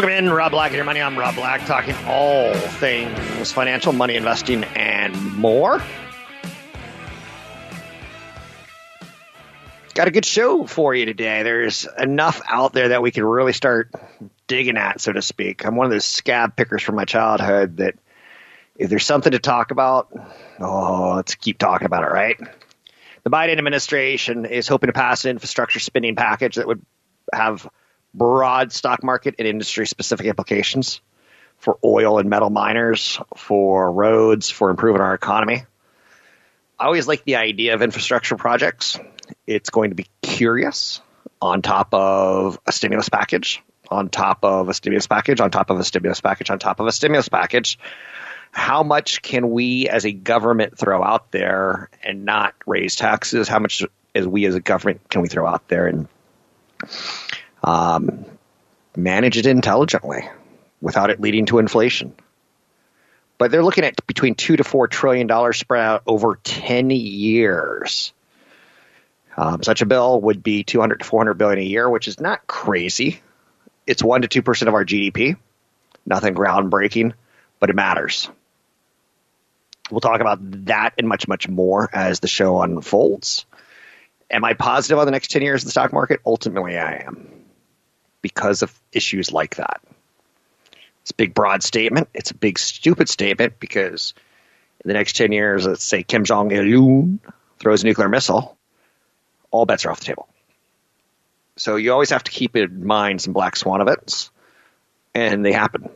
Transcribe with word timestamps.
Welcome 0.00 0.16
in, 0.16 0.32
Rob 0.32 0.52
Black 0.52 0.68
and 0.68 0.76
your 0.76 0.86
money. 0.86 1.02
I'm 1.02 1.18
Rob 1.18 1.34
Black, 1.34 1.66
talking 1.66 1.94
all 2.06 2.54
things 2.54 3.52
financial, 3.52 3.92
money 3.92 4.16
investing, 4.16 4.64
and 4.64 5.14
more. 5.36 5.82
Got 9.92 10.08
a 10.08 10.10
good 10.10 10.24
show 10.24 10.64
for 10.64 10.94
you 10.94 11.04
today. 11.04 11.42
There's 11.42 11.86
enough 11.98 12.40
out 12.48 12.72
there 12.72 12.88
that 12.88 13.02
we 13.02 13.10
can 13.10 13.24
really 13.24 13.52
start 13.52 13.92
digging 14.46 14.78
at, 14.78 15.02
so 15.02 15.12
to 15.12 15.20
speak. 15.20 15.66
I'm 15.66 15.76
one 15.76 15.84
of 15.84 15.92
those 15.92 16.06
scab 16.06 16.56
pickers 16.56 16.82
from 16.82 16.94
my 16.94 17.04
childhood 17.04 17.76
that 17.76 17.96
if 18.76 18.88
there's 18.88 19.04
something 19.04 19.32
to 19.32 19.38
talk 19.38 19.70
about, 19.70 20.10
oh, 20.60 21.12
let's 21.16 21.34
keep 21.34 21.58
talking 21.58 21.84
about 21.84 22.04
it, 22.04 22.10
right? 22.10 22.38
The 23.24 23.30
Biden 23.30 23.58
administration 23.58 24.46
is 24.46 24.66
hoping 24.66 24.86
to 24.86 24.94
pass 24.94 25.26
an 25.26 25.32
infrastructure 25.32 25.78
spending 25.78 26.16
package 26.16 26.54
that 26.54 26.66
would 26.66 26.80
have 27.34 27.68
broad 28.14 28.72
stock 28.72 29.02
market 29.02 29.36
and 29.38 29.46
industry 29.46 29.86
specific 29.86 30.26
implications 30.26 31.00
for 31.58 31.78
oil 31.84 32.18
and 32.18 32.28
metal 32.30 32.50
miners, 32.50 33.20
for 33.36 33.92
roads, 33.92 34.50
for 34.50 34.70
improving 34.70 35.00
our 35.00 35.14
economy. 35.14 35.64
I 36.78 36.86
always 36.86 37.06
like 37.06 37.24
the 37.24 37.36
idea 37.36 37.74
of 37.74 37.82
infrastructure 37.82 38.36
projects. 38.36 38.98
It's 39.46 39.68
going 39.68 39.90
to 39.90 39.96
be 39.96 40.06
curious 40.22 41.02
on 41.42 41.60
top 41.60 41.92
of 41.92 42.58
a 42.66 42.72
stimulus 42.72 43.10
package, 43.10 43.62
on 43.90 44.08
top 44.08 44.44
of 44.44 44.68
a 44.70 44.74
stimulus 44.74 45.06
package, 45.06 45.40
on 45.40 45.50
top 45.50 45.68
of 45.68 45.78
a 45.78 45.84
stimulus 45.84 46.20
package, 46.22 46.50
on 46.50 46.58
top 46.58 46.80
of 46.80 46.86
a 46.86 46.92
stimulus 46.92 47.28
package. 47.28 47.78
How 48.52 48.82
much 48.82 49.20
can 49.22 49.50
we 49.50 49.88
as 49.88 50.06
a 50.06 50.12
government 50.12 50.78
throw 50.78 51.04
out 51.04 51.30
there 51.30 51.90
and 52.02 52.24
not 52.24 52.54
raise 52.66 52.96
taxes? 52.96 53.46
How 53.46 53.58
much 53.58 53.84
as 54.14 54.26
we 54.26 54.46
as 54.46 54.54
a 54.54 54.60
government 54.60 55.02
can 55.08 55.20
we 55.20 55.28
throw 55.28 55.46
out 55.46 55.68
there 55.68 55.86
and 55.86 56.08
um, 57.62 58.24
manage 58.96 59.36
it 59.36 59.46
intelligently 59.46 60.28
without 60.80 61.10
it 61.10 61.20
leading 61.20 61.46
to 61.46 61.58
inflation. 61.58 62.14
But 63.38 63.50
they're 63.50 63.64
looking 63.64 63.84
at 63.84 64.06
between 64.06 64.34
two 64.34 64.56
to 64.56 64.64
four 64.64 64.88
trillion 64.88 65.26
dollars 65.26 65.58
spread 65.58 65.82
out 65.82 66.02
over 66.06 66.38
ten 66.42 66.90
years. 66.90 68.12
Um, 69.36 69.62
such 69.62 69.80
a 69.80 69.86
bill 69.86 70.20
would 70.20 70.42
be 70.42 70.64
200 70.64 70.98
to 70.98 71.04
400 71.04 71.34
billion 71.34 71.60
a 71.60 71.62
year, 71.62 71.88
which 71.88 72.08
is 72.08 72.20
not 72.20 72.46
crazy. 72.46 73.22
It's 73.86 74.02
one 74.02 74.22
to 74.22 74.28
two 74.28 74.42
percent 74.42 74.68
of 74.68 74.74
our 74.74 74.84
GDP. 74.84 75.36
Nothing 76.04 76.34
groundbreaking, 76.34 77.14
but 77.58 77.70
it 77.70 77.76
matters. 77.76 78.28
We'll 79.90 80.00
talk 80.00 80.20
about 80.20 80.38
that 80.66 80.94
and 80.98 81.08
much, 81.08 81.26
much 81.26 81.48
more 81.48 81.88
as 81.92 82.20
the 82.20 82.28
show 82.28 82.62
unfolds. 82.62 83.46
Am 84.30 84.44
I 84.44 84.54
positive 84.54 84.98
on 84.98 85.06
the 85.06 85.10
next 85.10 85.30
10 85.32 85.42
years 85.42 85.62
of 85.62 85.66
the 85.66 85.72
stock 85.72 85.92
market? 85.92 86.20
Ultimately, 86.24 86.78
I 86.78 87.04
am 87.06 87.39
because 88.22 88.62
of 88.62 88.78
issues 88.92 89.32
like 89.32 89.56
that. 89.56 89.80
It's 91.02 91.10
a 91.10 91.14
big, 91.14 91.34
broad 91.34 91.62
statement. 91.62 92.08
It's 92.14 92.30
a 92.30 92.34
big, 92.34 92.58
stupid 92.58 93.08
statement 93.08 93.58
because 93.58 94.14
in 94.84 94.88
the 94.88 94.94
next 94.94 95.16
10 95.16 95.32
years, 95.32 95.66
let's 95.66 95.84
say 95.84 96.02
Kim 96.02 96.24
Jong 96.24 96.52
un 96.52 97.20
throws 97.58 97.82
a 97.82 97.86
nuclear 97.86 98.08
missile, 98.08 98.56
all 99.50 99.66
bets 99.66 99.84
are 99.84 99.90
off 99.90 100.00
the 100.00 100.06
table. 100.06 100.28
So 101.56 101.76
you 101.76 101.92
always 101.92 102.10
have 102.10 102.24
to 102.24 102.30
keep 102.30 102.56
in 102.56 102.86
mind 102.86 103.20
some 103.20 103.32
black 103.32 103.56
swan 103.56 103.80
events, 103.80 104.30
and 105.14 105.44
they 105.44 105.52
happen. 105.52 105.90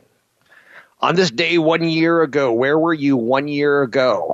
On 1.01 1.15
this 1.15 1.31
day 1.31 1.57
one 1.57 1.83
year 1.83 2.21
ago, 2.21 2.53
where 2.53 2.77
were 2.77 2.93
you 2.93 3.17
one 3.17 3.47
year 3.47 3.81
ago? 3.81 4.33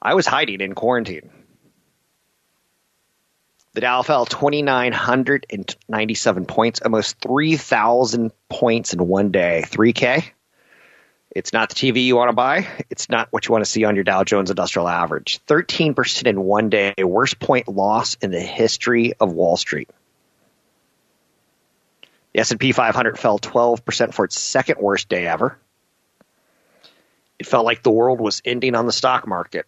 I 0.00 0.14
was 0.14 0.26
hiding 0.26 0.60
in 0.60 0.74
quarantine. 0.74 1.30
The 3.72 3.82
Dow 3.82 4.02
fell 4.02 4.26
2,997 4.26 6.46
points, 6.46 6.80
almost 6.80 7.20
3,000 7.20 8.32
points 8.48 8.92
in 8.92 9.06
one 9.06 9.30
day. 9.30 9.62
3K. 9.64 10.24
It's 11.30 11.52
not 11.52 11.68
the 11.68 11.76
TV 11.76 12.04
you 12.04 12.16
want 12.16 12.30
to 12.30 12.34
buy. 12.34 12.66
It's 12.90 13.08
not 13.08 13.28
what 13.30 13.46
you 13.46 13.52
want 13.52 13.64
to 13.64 13.70
see 13.70 13.84
on 13.84 13.94
your 13.94 14.02
Dow 14.02 14.24
Jones 14.24 14.50
Industrial 14.50 14.88
Average. 14.88 15.38
13% 15.46 16.26
in 16.26 16.40
one 16.40 16.68
day, 16.68 16.94
worst 16.98 17.38
point 17.38 17.68
loss 17.68 18.14
in 18.14 18.32
the 18.32 18.40
history 18.40 19.12
of 19.20 19.32
Wall 19.32 19.56
Street. 19.56 19.88
The 22.32 22.40
S&P 22.40 22.72
500 22.72 23.18
fell 23.18 23.38
12% 23.38 24.14
for 24.14 24.24
its 24.24 24.40
second 24.40 24.80
worst 24.80 25.08
day 25.08 25.28
ever. 25.28 25.56
It 27.38 27.46
felt 27.46 27.64
like 27.64 27.84
the 27.84 27.92
world 27.92 28.20
was 28.20 28.42
ending 28.44 28.74
on 28.74 28.86
the 28.86 28.92
stock 28.92 29.28
market. 29.28 29.66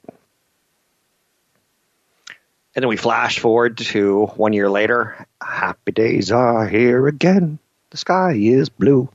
And 2.74 2.82
then 2.82 2.88
we 2.88 2.96
flash 2.96 3.38
forward 3.38 3.76
to 3.78 4.26
one 4.26 4.54
year 4.54 4.70
later. 4.70 5.26
Happy 5.42 5.92
days 5.92 6.32
are 6.32 6.66
here 6.66 7.06
again. 7.06 7.58
The 7.90 7.98
sky 7.98 8.32
is 8.32 8.70
blue. 8.70 9.10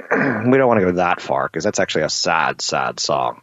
we 0.10 0.16
don't 0.16 0.66
want 0.66 0.80
to 0.80 0.86
go 0.86 0.92
that 0.92 1.20
far 1.20 1.46
because 1.46 1.62
that's 1.62 1.78
actually 1.78 2.02
a 2.02 2.10
sad, 2.10 2.60
sad 2.60 2.98
song. 2.98 3.42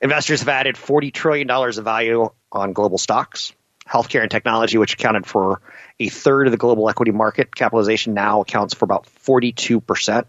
Investors 0.00 0.40
have 0.40 0.48
added 0.48 0.76
$40 0.76 1.12
trillion 1.12 1.50
of 1.50 1.84
value 1.84 2.30
on 2.52 2.72
global 2.72 2.98
stocks. 2.98 3.52
Healthcare 3.86 4.22
and 4.22 4.30
technology, 4.30 4.78
which 4.78 4.94
accounted 4.94 5.26
for 5.26 5.60
a 5.98 6.08
third 6.08 6.46
of 6.46 6.52
the 6.52 6.56
global 6.56 6.88
equity 6.88 7.10
market 7.10 7.54
capitalization, 7.54 8.14
now 8.14 8.40
accounts 8.40 8.72
for 8.74 8.84
about 8.84 9.08
42%. 9.26 10.24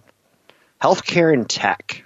Healthcare 0.82 1.32
and 1.32 1.48
tech 1.48 2.04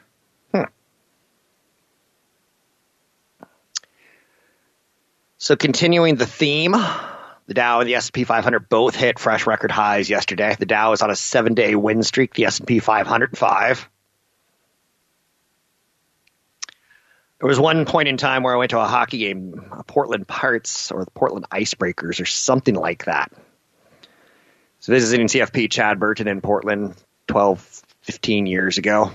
So 5.46 5.56
continuing 5.56 6.16
the 6.16 6.26
theme, 6.26 6.72
the 6.72 7.54
Dow 7.54 7.80
and 7.80 7.88
the 7.88 7.94
S&P 7.94 8.24
500 8.24 8.68
both 8.68 8.96
hit 8.96 9.20
fresh 9.20 9.46
record 9.46 9.70
highs 9.70 10.10
yesterday. 10.10 10.56
The 10.58 10.66
Dow 10.66 10.94
is 10.94 11.04
on 11.04 11.12
a 11.12 11.16
seven-day 11.16 11.76
win 11.76 12.02
streak. 12.02 12.34
The 12.34 12.46
S&P 12.46 12.80
505. 12.80 13.88
There 17.40 17.48
was 17.48 17.60
one 17.60 17.86
point 17.86 18.08
in 18.08 18.18
time 18.18 18.42
where 18.42 18.56
I 18.56 18.58
went 18.58 18.72
to 18.72 18.80
a 18.80 18.88
hockey 18.88 19.20
game, 19.20 19.72
Portland 19.86 20.28
Pirates 20.28 20.92
or 20.92 21.06
the 21.06 21.12
Portland 21.12 21.46
Icebreakers 21.52 22.20
or 22.20 22.26
something 22.26 22.74
like 22.74 23.06
that. 23.06 23.32
So 24.80 24.94
visiting 24.94 25.28
CFP 25.28 25.70
Chad 25.70 26.00
Burton 26.00 26.28
in 26.28 26.42
Portland, 26.42 26.96
12 27.28 27.84
15 28.02 28.48
years 28.48 28.80
ago. 28.80 29.12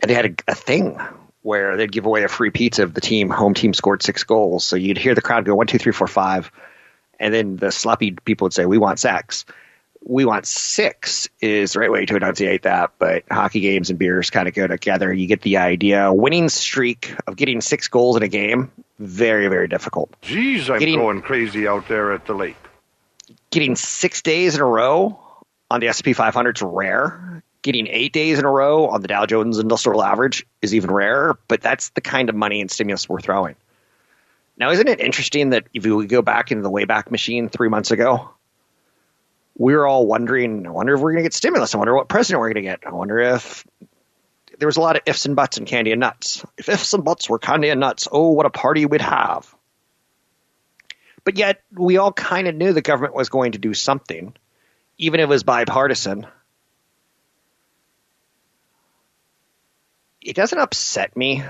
And 0.00 0.08
they 0.08 0.14
had 0.14 0.24
a, 0.24 0.52
a 0.52 0.54
thing 0.54 0.98
where 1.44 1.76
they'd 1.76 1.92
give 1.92 2.06
away 2.06 2.24
a 2.24 2.28
free 2.28 2.48
pizza 2.50 2.82
if 2.84 2.94
the 2.94 3.02
team 3.02 3.28
home 3.28 3.52
team 3.52 3.74
scored 3.74 4.02
six 4.02 4.24
goals. 4.24 4.64
So 4.64 4.76
you'd 4.76 4.96
hear 4.96 5.14
the 5.14 5.20
crowd 5.20 5.44
go 5.44 5.54
one, 5.54 5.66
two, 5.66 5.76
three, 5.78 5.92
four, 5.92 6.06
five, 6.06 6.50
and 7.20 7.32
then 7.34 7.56
the 7.56 7.70
sloppy 7.70 8.12
people 8.24 8.46
would 8.46 8.54
say, 8.54 8.64
"We 8.66 8.78
want 8.78 8.98
sex." 8.98 9.44
We 10.06 10.26
want 10.26 10.46
six 10.46 11.30
is 11.40 11.72
the 11.72 11.78
right 11.80 11.90
way 11.90 12.04
to 12.04 12.16
enunciate 12.16 12.62
that, 12.64 12.92
but 12.98 13.24
hockey 13.30 13.60
games 13.60 13.88
and 13.88 13.98
beers 13.98 14.28
kind 14.28 14.46
of 14.46 14.52
go 14.52 14.66
together. 14.66 15.10
You 15.10 15.26
get 15.26 15.40
the 15.40 15.56
idea. 15.56 16.12
Winning 16.12 16.50
streak 16.50 17.14
of 17.26 17.36
getting 17.36 17.62
six 17.62 17.88
goals 17.88 18.16
in 18.18 18.22
a 18.22 18.28
game, 18.28 18.70
very, 18.98 19.48
very 19.48 19.66
difficult. 19.66 20.14
Geez, 20.20 20.68
I'm 20.68 20.78
Getting- 20.78 20.98
going 20.98 21.22
crazy 21.22 21.66
out 21.66 21.88
there 21.88 22.12
at 22.12 22.26
the 22.26 22.34
lake. 22.34 22.56
Getting 23.50 23.76
six 23.76 24.20
days 24.20 24.54
in 24.54 24.60
a 24.60 24.66
row 24.66 25.18
on 25.70 25.80
the 25.80 25.88
S&P 25.88 26.12
500 26.12 26.56
is 26.58 26.62
rare. 26.62 27.42
Getting 27.64 27.86
eight 27.86 28.12
days 28.12 28.38
in 28.38 28.44
a 28.44 28.50
row 28.50 28.88
on 28.88 29.00
the 29.00 29.08
Dow 29.08 29.24
Jones 29.24 29.58
Industrial 29.58 30.04
Average 30.04 30.46
is 30.60 30.74
even 30.74 30.90
rarer, 30.90 31.38
but 31.48 31.62
that's 31.62 31.88
the 31.88 32.02
kind 32.02 32.28
of 32.28 32.34
money 32.34 32.60
and 32.60 32.70
stimulus 32.70 33.08
we're 33.08 33.20
throwing. 33.20 33.56
Now, 34.58 34.70
isn't 34.70 34.86
it 34.86 35.00
interesting 35.00 35.48
that 35.50 35.64
if 35.72 35.86
we 35.86 36.06
go 36.06 36.20
back 36.20 36.52
into 36.52 36.62
the 36.62 36.70
Wayback 36.70 37.10
Machine 37.10 37.48
three 37.48 37.70
months 37.70 37.90
ago, 37.90 38.28
we 39.56 39.74
were 39.74 39.86
all 39.86 40.06
wondering, 40.06 40.66
I 40.66 40.70
wonder 40.70 40.92
if 40.92 41.00
we're 41.00 41.12
going 41.12 41.22
to 41.22 41.26
get 41.26 41.32
stimulus. 41.32 41.74
I 41.74 41.78
wonder 41.78 41.94
what 41.94 42.06
president 42.06 42.40
we're 42.40 42.52
going 42.52 42.64
to 42.64 42.70
get. 42.70 42.80
I 42.86 42.92
wonder 42.92 43.18
if 43.18 43.66
there 44.58 44.68
was 44.68 44.76
a 44.76 44.82
lot 44.82 44.96
of 44.96 45.02
ifs 45.06 45.24
and 45.24 45.34
buts 45.34 45.56
and 45.56 45.66
candy 45.66 45.92
and 45.92 46.00
nuts. 46.00 46.44
If 46.58 46.68
ifs 46.68 46.92
and 46.92 47.02
buts 47.02 47.30
were 47.30 47.38
candy 47.38 47.70
and 47.70 47.80
nuts, 47.80 48.08
oh, 48.12 48.32
what 48.32 48.44
a 48.44 48.50
party 48.50 48.84
we'd 48.84 49.00
have. 49.00 49.52
But 51.24 51.38
yet, 51.38 51.62
we 51.72 51.96
all 51.96 52.12
kind 52.12 52.46
of 52.46 52.54
knew 52.54 52.74
the 52.74 52.82
government 52.82 53.14
was 53.14 53.30
going 53.30 53.52
to 53.52 53.58
do 53.58 53.72
something, 53.72 54.34
even 54.98 55.20
if 55.20 55.24
it 55.24 55.28
was 55.30 55.44
bipartisan. 55.44 56.26
It 60.24 60.34
doesn't 60.34 60.58
upset 60.58 61.16
me. 61.16 61.44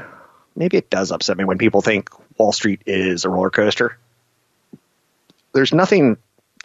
Maybe 0.57 0.77
it 0.77 0.91
does 0.91 1.13
upset 1.13 1.39
me 1.39 1.45
when 1.45 1.59
people 1.59 1.81
think 1.81 2.11
Wall 2.39 2.53
Street 2.53 2.83
is 2.87 3.25
a 3.25 3.29
roller 3.31 3.51
coaster. 3.51 3.97
There's 5.53 5.73
nothing. 5.73 6.17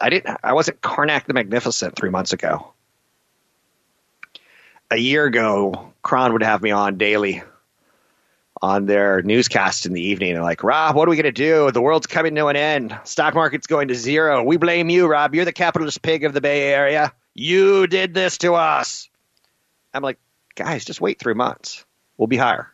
I 0.02 0.10
didn't. 0.10 0.38
I 0.44 0.54
wasn't 0.54 0.82
Karnak 0.82 1.26
the 1.26 1.34
Magnificent 1.34 1.96
three 1.96 2.10
months 2.10 2.34
ago. 2.34 2.74
A 4.90 4.98
year 4.98 5.26
ago, 5.26 5.94
Kron 6.02 6.34
would 6.34 6.42
have 6.42 6.64
me 6.64 6.72
on 6.72 6.98
daily 6.98 7.44
on 8.62 8.88
their 8.88 9.22
newscast 9.22 9.86
in 9.86 9.94
the 9.94 10.02
evening. 10.02 10.34
They're 10.34 10.44
like, 10.44 10.64
Rob, 10.64 10.96
what 10.96 11.08
are 11.08 11.12
we 11.12 11.16
going 11.16 11.24
to 11.26 11.32
do? 11.32 11.72
The 11.72 11.82
world's 11.82 12.08
coming 12.08 12.34
to 12.36 12.48
an 12.48 12.56
end. 12.56 12.98
Stock 13.04 13.36
market's 13.36 13.68
going 13.68 13.90
to 13.90 13.96
zero. 13.96 14.44
We 14.44 14.58
blame 14.58 14.90
you, 14.90 15.08
Rob. 15.08 15.36
You're 15.36 15.46
the 15.46 15.54
capitalist 15.54 16.02
pig 16.02 16.24
of 16.24 16.34
the 16.34 16.42
Bay 16.42 16.74
Area. 16.74 17.14
You 17.36 17.86
did 17.86 18.16
this 18.16 18.40
to 18.40 18.56
us. 18.56 19.10
I'm 19.94 20.02
like, 20.02 20.18
guys, 20.56 20.84
just 20.86 21.00
wait 21.00 21.20
three 21.20 21.36
months. 21.36 21.86
We'll 22.20 22.28
be 22.28 22.38
higher. 22.38 22.72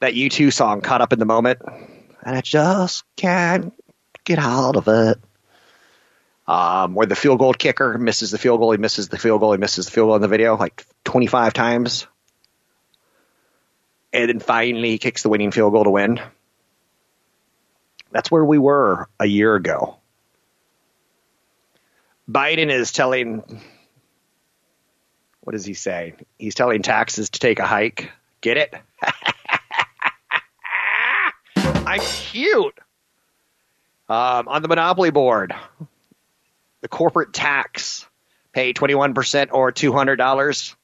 That 0.00 0.12
U2 0.12 0.52
song, 0.52 0.82
Caught 0.82 1.00
Up 1.00 1.14
in 1.14 1.18
the 1.18 1.24
Moment, 1.24 1.60
and 2.22 2.36
I 2.36 2.42
just 2.42 3.04
can't 3.16 3.72
get 4.24 4.38
out 4.38 4.76
of 4.76 4.88
it. 4.88 5.18
Um, 6.46 6.94
where 6.94 7.06
the 7.06 7.16
field 7.16 7.38
goal 7.38 7.54
kicker 7.54 7.96
misses 7.96 8.30
the 8.30 8.36
field 8.36 8.60
goal, 8.60 8.72
he 8.72 8.78
misses 8.78 9.08
the 9.08 9.16
field 9.16 9.40
goal, 9.40 9.52
he 9.52 9.58
misses 9.58 9.86
the 9.86 9.92
field 9.92 10.08
goal 10.08 10.16
in 10.16 10.22
the 10.22 10.28
video 10.28 10.58
like 10.58 10.84
25 11.04 11.54
times 11.54 12.06
and 14.12 14.28
then 14.28 14.40
finally 14.40 14.90
he 14.90 14.98
kicks 14.98 15.22
the 15.22 15.28
winning 15.28 15.50
field 15.50 15.72
goal 15.72 15.84
to 15.84 15.90
win. 15.90 16.20
That's 18.10 18.30
where 18.30 18.44
we 18.44 18.58
were 18.58 19.08
a 19.18 19.26
year 19.26 19.54
ago. 19.54 19.96
Biden 22.30 22.70
is 22.70 22.92
telling, 22.92 23.42
what 25.42 25.52
does 25.52 25.64
he 25.64 25.74
say? 25.74 26.14
He's 26.38 26.54
telling 26.54 26.82
taxes 26.82 27.30
to 27.30 27.38
take 27.40 27.58
a 27.58 27.66
hike. 27.66 28.10
Get 28.40 28.56
it? 28.56 28.74
I'm 31.56 32.00
cute. 32.00 32.78
Um, 34.08 34.48
on 34.48 34.62
the 34.62 34.68
Monopoly 34.68 35.10
board, 35.10 35.54
the 36.80 36.88
corporate 36.88 37.32
tax 37.32 38.06
pay 38.52 38.72
21% 38.72 39.48
or 39.52 39.72
$200. 39.72 40.74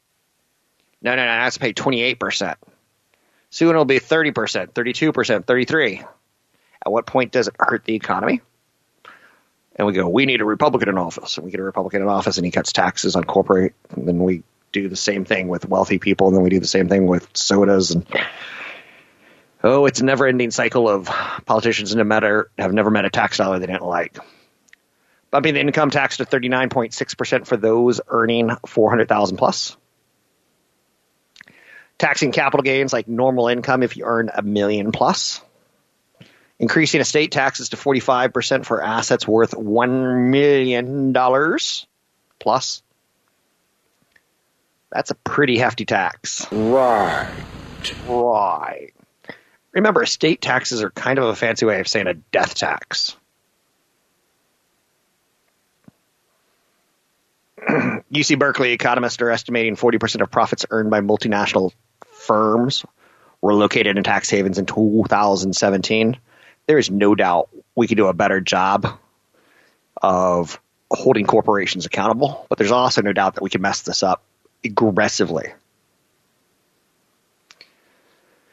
No, 1.01 1.11
no, 1.11 1.17
no, 1.17 1.25
that's 1.25 1.59
pay 1.59 1.73
28%. 1.73 2.57
Soon 3.51 3.71
it'll 3.71 3.85
be 3.85 4.01
30%, 4.01 4.73
32%, 4.73 5.45
33. 5.45 6.03
At 6.85 6.93
what 6.93 7.07
point 7.07 7.33
does 7.33 7.49
it 7.49 7.55
hurt 7.59 7.85
the 7.85 7.95
economy? 7.95 8.41
And 9.79 9.87
we 9.87 9.93
go, 9.93 10.09
we 10.09 10.27
need 10.27 10.41
a 10.41 10.45
Republican 10.45 10.89
in 10.89 10.99
office. 10.99 11.37
And 11.37 11.45
we 11.45 11.53
get 11.53 11.61
a 11.61 11.65
Republican 11.65 12.03
in 12.03 12.09
office 12.09 12.37
and 12.37 12.45
he 12.45 12.51
cuts 12.51 12.73
taxes 12.73 13.17
on 13.17 13.25
corporate. 13.25 13.75
And 13.91 14.07
then 14.07 14.19
we 14.19 14.43
do 14.73 14.89
the 14.89 14.97
same 14.97 15.25
thing 15.25 15.49
with 15.49 15.69
wealthy 15.69 15.99
people. 15.99 16.27
And 16.27 16.37
then 16.37 16.43
we 16.43 16.51
do 16.51 16.61
the 16.61 16.67
same 16.67 16.89
thing 16.89 17.07
with 17.07 17.29
sodas. 17.35 17.93
And 17.93 18.07
oh, 19.63 19.87
it's 19.87 20.01
a 20.01 20.05
never 20.05 20.27
ending 20.27 20.51
cycle 20.51 20.89
of 20.89 21.07
politicians 21.47 21.95
no 21.95 22.05
matter, 22.05 22.51
have 22.59 22.73
never 22.73 22.91
met 22.91 23.05
a 23.05 23.11
tax 23.11 23.39
dollar 23.39 23.61
they 23.61 23.67
didn't 23.67 23.85
like. 23.85 24.19
Bumping 25.31 25.55
the 25.55 25.61
income 25.61 25.91
tax 25.91 26.17
to 26.17 26.25
39.6% 26.25 27.47
for 27.47 27.57
those 27.57 28.01
earning 28.09 28.51
400,000 28.67 29.37
plus 29.37 29.77
taxing 31.99 32.33
capital 32.33 32.63
gains 32.63 32.93
like 32.93 33.09
normal 33.09 33.49
income 33.49 33.83
if 33.83 33.97
you 33.97 34.05
earn 34.05 34.31
a 34.33 34.43
million 34.43 34.93
plus, 34.93 35.43
increasing 36.59 37.01
estate 37.01 37.31
taxes 37.33 37.71
to 37.71 37.77
45% 37.77 38.65
for 38.65 38.83
assets 38.83 39.27
worth 39.27 39.53
$1 39.53 40.31
million 40.31 41.13
plus. 42.39 42.83
That's 44.91 45.11
a 45.11 45.15
pretty 45.15 45.59
hefty 45.59 45.85
tax. 45.85 46.51
Right. 46.51 47.31
Right. 48.09 48.93
Remember, 49.73 50.03
estate 50.03 50.41
taxes 50.41 50.83
are 50.83 50.91
kind 50.91 51.19
of 51.19 51.27
a 51.27 51.37
fancy 51.37 51.67
way 51.67 51.79
of 51.81 51.89
saying 51.89 52.07
a 52.07 52.15
death 52.15 52.55
tax. 52.55 53.15
UC 57.69 58.39
Berkeley 58.39 58.73
economists 58.73 59.21
are 59.21 59.31
estimating 59.31 59.77
40% 59.77 60.23
of 60.23 60.31
profits 60.31 60.65
earned 60.71 60.91
by 60.91 61.01
multinational 61.01 61.73
firms 62.07 62.85
were 63.41 63.55
located 63.55 63.97
in 63.97 64.05
tax 64.05 64.31
havens 64.31 64.59
in 64.59 64.67
2017. 64.67 66.17
There 66.69 66.79
is 66.79 66.91
no 66.91 67.15
doubt 67.15 67.49
we 67.75 67.89
could 67.89 67.97
do 67.97 68.07
a 68.07 68.13
better 68.13 68.43
job 68.43 68.87
of 70.01 70.61
holding 70.91 71.27
corporations 71.27 71.87
accountable, 71.87 72.47
but 72.51 72.59
there's 72.59 72.71
also 72.71 73.01
no 73.01 73.15
doubt 73.15 73.35
that 73.35 73.43
we 73.43 73.51
can 73.51 73.63
mess 73.63 73.83
this 73.83 74.03
up 74.03 74.23
aggressively. 74.63 75.55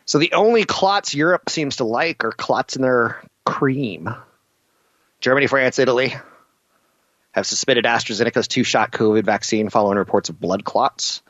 So 0.06 0.18
the 0.18 0.32
only 0.32 0.64
clots 0.64 1.14
Europe 1.14 1.50
seems 1.50 1.78
to 1.78 1.84
like 1.84 2.24
are 2.24 2.32
clots 2.32 2.78
in 2.78 2.84
their 2.84 3.22
cream. 3.46 4.10
Germany, 5.20 5.48
France, 5.48 5.78
Italy 5.78 6.16
have 7.34 7.46
suspended 7.46 7.84
AstraZeneca's 7.84 8.48
two-shot 8.48 8.92
COVID 8.92 9.26
vaccine 9.26 9.70
following 9.70 9.98
reports 9.98 10.30
of 10.30 10.40
blood 10.40 10.64
clots. 10.64 11.22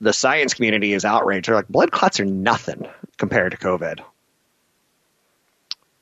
The 0.00 0.14
science 0.14 0.54
community 0.54 0.94
is 0.94 1.04
outraged. 1.04 1.48
They're 1.48 1.56
like, 1.56 1.68
blood 1.68 1.92
clots 1.92 2.20
are 2.20 2.24
nothing 2.24 2.88
compared 3.18 3.52
to 3.52 3.58
COVID. 3.58 4.00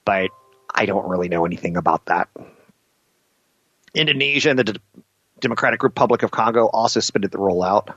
But 0.09 0.31
I 0.75 0.87
don't 0.87 1.07
really 1.07 1.29
know 1.29 1.45
anything 1.45 1.77
about 1.77 2.07
that. 2.07 2.31
Indonesia 3.93 4.49
and 4.49 4.59
the 4.59 4.65
D- 4.65 4.81
Democratic 5.39 5.83
Republic 5.83 6.23
of 6.23 6.31
Congo 6.31 6.65
also 6.65 7.01
suspended 7.01 7.31
the 7.31 7.37
rollout. 7.37 7.93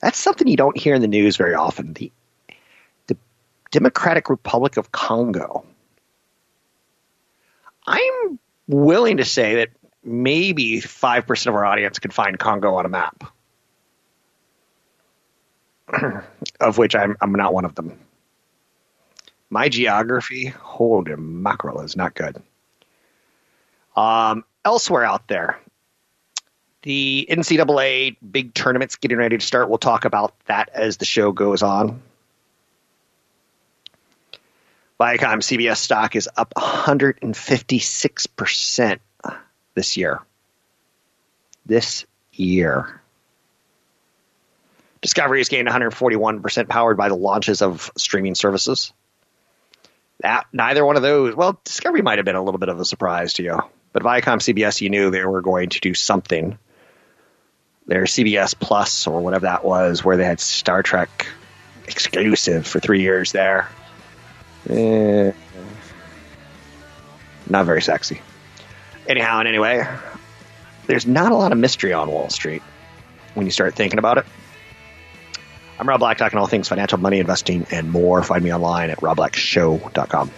That's 0.00 0.18
something 0.18 0.46
you 0.46 0.58
don't 0.58 0.76
hear 0.76 0.94
in 0.94 1.00
the 1.00 1.08
news 1.08 1.38
very 1.38 1.54
often. 1.54 1.94
The, 1.94 2.12
the 3.06 3.16
Democratic 3.70 4.28
Republic 4.28 4.76
of 4.76 4.92
Congo. 4.92 5.64
I'm 7.86 8.38
willing 8.68 9.16
to 9.16 9.24
say 9.24 9.54
that 9.54 9.70
maybe 10.04 10.82
5% 10.82 11.46
of 11.46 11.54
our 11.54 11.64
audience 11.64 12.00
could 12.00 12.12
find 12.12 12.38
Congo 12.38 12.74
on 12.74 12.84
a 12.84 12.90
map, 12.90 13.32
of 16.60 16.76
which 16.76 16.94
I'm, 16.94 17.16
I'm 17.22 17.32
not 17.32 17.54
one 17.54 17.64
of 17.64 17.74
them. 17.74 17.98
My 19.50 19.68
geography, 19.68 20.46
holy 20.46 21.16
mackerel, 21.16 21.80
is 21.80 21.96
not 21.96 22.14
good. 22.14 22.40
Um, 23.94 24.44
elsewhere 24.64 25.04
out 25.04 25.28
there, 25.28 25.60
the 26.82 27.28
NCAA 27.30 28.16
big 28.30 28.52
tournaments 28.52 28.96
getting 28.96 29.18
ready 29.18 29.38
to 29.38 29.44
start. 29.44 29.68
We'll 29.68 29.78
talk 29.78 30.04
about 30.04 30.34
that 30.46 30.70
as 30.74 30.96
the 30.98 31.04
show 31.04 31.30
goes 31.32 31.62
on. 31.62 32.02
Viacom 35.00 35.42
CBS 35.42 35.78
stock 35.78 36.14
is 36.16 36.28
up 36.36 36.52
156% 36.54 38.98
this 39.74 39.96
year. 39.96 40.20
This 41.66 42.04
year. 42.32 43.00
Discovery 45.00 45.40
has 45.40 45.48
gained 45.48 45.66
141% 45.68 46.68
powered 46.68 46.96
by 46.96 47.08
the 47.08 47.16
launches 47.16 47.60
of 47.60 47.90
streaming 47.96 48.34
services. 48.34 48.92
Neither 50.52 50.84
one 50.84 50.96
of 50.96 51.02
those, 51.02 51.34
well, 51.34 51.60
Discovery 51.64 52.02
might 52.02 52.18
have 52.18 52.24
been 52.24 52.36
a 52.36 52.42
little 52.42 52.58
bit 52.58 52.68
of 52.68 52.80
a 52.80 52.84
surprise 52.84 53.34
to 53.34 53.42
you, 53.42 53.60
but 53.92 54.02
Viacom 54.02 54.38
CBS, 54.38 54.80
you 54.80 54.90
knew 54.90 55.10
they 55.10 55.24
were 55.24 55.42
going 55.42 55.70
to 55.70 55.80
do 55.80 55.94
something 55.94 56.58
their 57.86 58.04
CBS 58.04 58.58
Plus 58.58 59.06
or 59.06 59.20
whatever 59.20 59.46
that 59.46 59.64
was, 59.64 60.04
where 60.04 60.16
they 60.16 60.24
had 60.24 60.40
Star 60.40 60.82
Trek 60.82 61.26
exclusive 61.86 62.66
for 62.66 62.80
three 62.80 63.02
years 63.02 63.32
there. 63.32 63.68
Eh, 64.70 65.32
not 67.48 67.66
very 67.66 67.82
sexy. 67.82 68.20
Anyhow, 69.06 69.40
and 69.40 69.48
anyway, 69.48 69.86
there's 70.86 71.06
not 71.06 71.32
a 71.32 71.34
lot 71.34 71.52
of 71.52 71.58
mystery 71.58 71.92
on 71.92 72.10
Wall 72.10 72.30
Street 72.30 72.62
when 73.34 73.44
you 73.44 73.52
start 73.52 73.74
thinking 73.74 73.98
about 73.98 74.18
it. 74.18 74.26
I'm 75.78 75.88
Rob 75.88 76.00
Black, 76.00 76.18
talking 76.18 76.38
all 76.38 76.46
things 76.46 76.68
financial, 76.68 76.98
money, 76.98 77.18
investing, 77.18 77.66
and 77.70 77.90
more. 77.90 78.22
Find 78.22 78.44
me 78.44 78.52
online 78.52 78.90
at 78.90 78.98
robblackshow.com. 79.00 80.30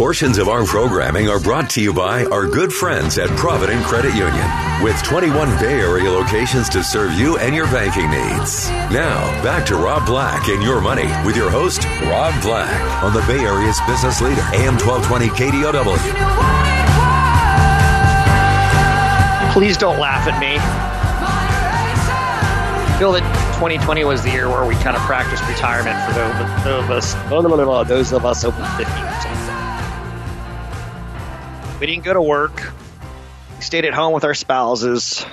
Portions 0.00 0.38
of 0.38 0.48
our 0.48 0.64
programming 0.64 1.28
are 1.28 1.38
brought 1.38 1.68
to 1.68 1.82
you 1.82 1.92
by 1.92 2.24
our 2.24 2.46
good 2.46 2.72
friends 2.72 3.18
at 3.18 3.28
Provident 3.36 3.84
Credit 3.84 4.14
Union, 4.14 4.48
with 4.82 4.96
21 5.02 5.50
Bay 5.58 5.78
Area 5.78 6.10
locations 6.10 6.70
to 6.70 6.82
serve 6.82 7.12
you 7.12 7.36
and 7.36 7.54
your 7.54 7.66
banking 7.66 8.08
needs. 8.08 8.70
Now, 8.70 9.20
back 9.44 9.66
to 9.66 9.76
Rob 9.76 10.06
Black 10.06 10.48
and 10.48 10.62
Your 10.62 10.80
Money 10.80 11.04
with 11.26 11.36
your 11.36 11.50
host, 11.50 11.84
Rob 12.04 12.32
Black, 12.40 13.04
on 13.04 13.12
the 13.12 13.20
Bay 13.26 13.40
Area's 13.40 13.78
business 13.86 14.22
leader, 14.22 14.40
AM 14.54 14.78
1220 14.78 15.28
KDOW. 15.36 15.92
Please 19.52 19.76
don't 19.76 19.98
laugh 19.98 20.26
at 20.26 20.40
me. 20.40 20.56
I 22.88 22.98
feel 22.98 23.12
that 23.12 23.50
2020 23.56 24.04
was 24.04 24.22
the 24.22 24.30
year 24.30 24.48
where 24.48 24.64
we 24.64 24.76
kind 24.76 24.96
of 24.96 25.02
practiced 25.02 25.46
retirement 25.46 26.02
for 26.06 26.14
those 26.14 26.84
of 26.84 26.90
us, 26.90 27.12
those 27.86 28.12
of 28.14 28.24
us 28.24 28.44
over 28.44 28.64
50 28.78 28.98
years 28.98 29.12
old. 29.12 29.19
We 31.80 31.86
didn't 31.86 32.04
go 32.04 32.12
to 32.12 32.20
work. 32.20 32.74
We 33.56 33.62
stayed 33.62 33.86
at 33.86 33.94
home 33.94 34.12
with 34.12 34.24
our 34.24 34.34
spouses. 34.34 35.24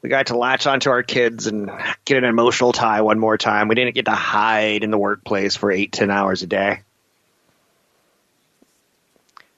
We 0.00 0.08
got 0.08 0.28
to 0.28 0.38
latch 0.38 0.66
onto 0.66 0.88
our 0.88 1.02
kids 1.02 1.46
and 1.46 1.70
get 2.06 2.16
an 2.16 2.24
emotional 2.24 2.72
tie 2.72 3.02
one 3.02 3.18
more 3.18 3.36
time. 3.36 3.68
We 3.68 3.74
didn't 3.74 3.94
get 3.94 4.06
to 4.06 4.12
hide 4.12 4.82
in 4.82 4.90
the 4.90 4.96
workplace 4.96 5.56
for 5.56 5.70
eight, 5.70 5.92
ten 5.92 6.10
hours 6.10 6.42
a 6.42 6.46
day. 6.46 6.80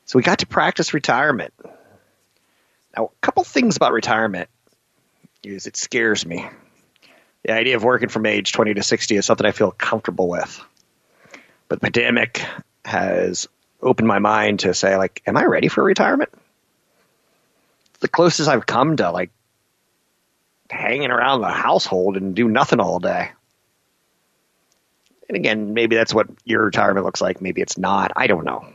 So 0.05 0.19
we 0.19 0.25
got 0.25 0.41
to 0.41 0.49
practice 0.49 0.93
retirement. 0.93 1.55
Now, 2.97 3.05
a 3.05 3.21
couple 3.21 3.45
things 3.45 3.77
about 3.77 3.93
retirement 3.93 4.49
is 5.45 5.69
it 5.69 5.77
scares 5.77 6.27
me. 6.27 6.45
The 7.45 7.53
idea 7.53 7.77
of 7.77 7.85
working 7.85 8.09
from 8.09 8.27
age 8.27 8.51
20 8.51 8.75
to 8.75 8.83
60 8.83 9.17
is 9.17 9.25
something 9.25 9.47
I 9.47 9.53
feel 9.53 9.71
comfortable 9.71 10.29
with. 10.29 10.61
But 11.69 11.81
the 11.81 11.85
pandemic 11.85 12.45
has 12.85 13.47
opened 13.85 14.09
my 14.09 14.19
mind 14.19 14.61
to 14.61 14.75
say, 14.75 14.97
like, 14.97 15.23
am 15.27 15.37
I 15.37 15.45
ready 15.45 15.69
for 15.69 15.85
retirement? 15.85 16.31
The 18.01 18.09
closest 18.09 18.49
I've 18.49 18.67
come 18.67 18.97
to 18.97 19.11
like 19.11 19.31
hanging 20.71 21.11
around 21.11 21.41
the 21.41 21.49
household 21.49 22.17
and 22.17 22.35
do 22.35 22.49
nothing 22.49 22.81
all 22.81 22.99
day. 22.99 23.31
And 25.29 25.37
again, 25.37 25.75
maybe 25.75 25.97
that's 25.97 26.13
what 26.13 26.29
your 26.45 26.65
retirement 26.65 27.07
looks 27.07 27.21
like. 27.21 27.41
Maybe 27.41 27.61
it's 27.61 27.79
not. 27.79 28.13
I 28.17 28.27
don't 28.27 28.45
know. 28.45 28.67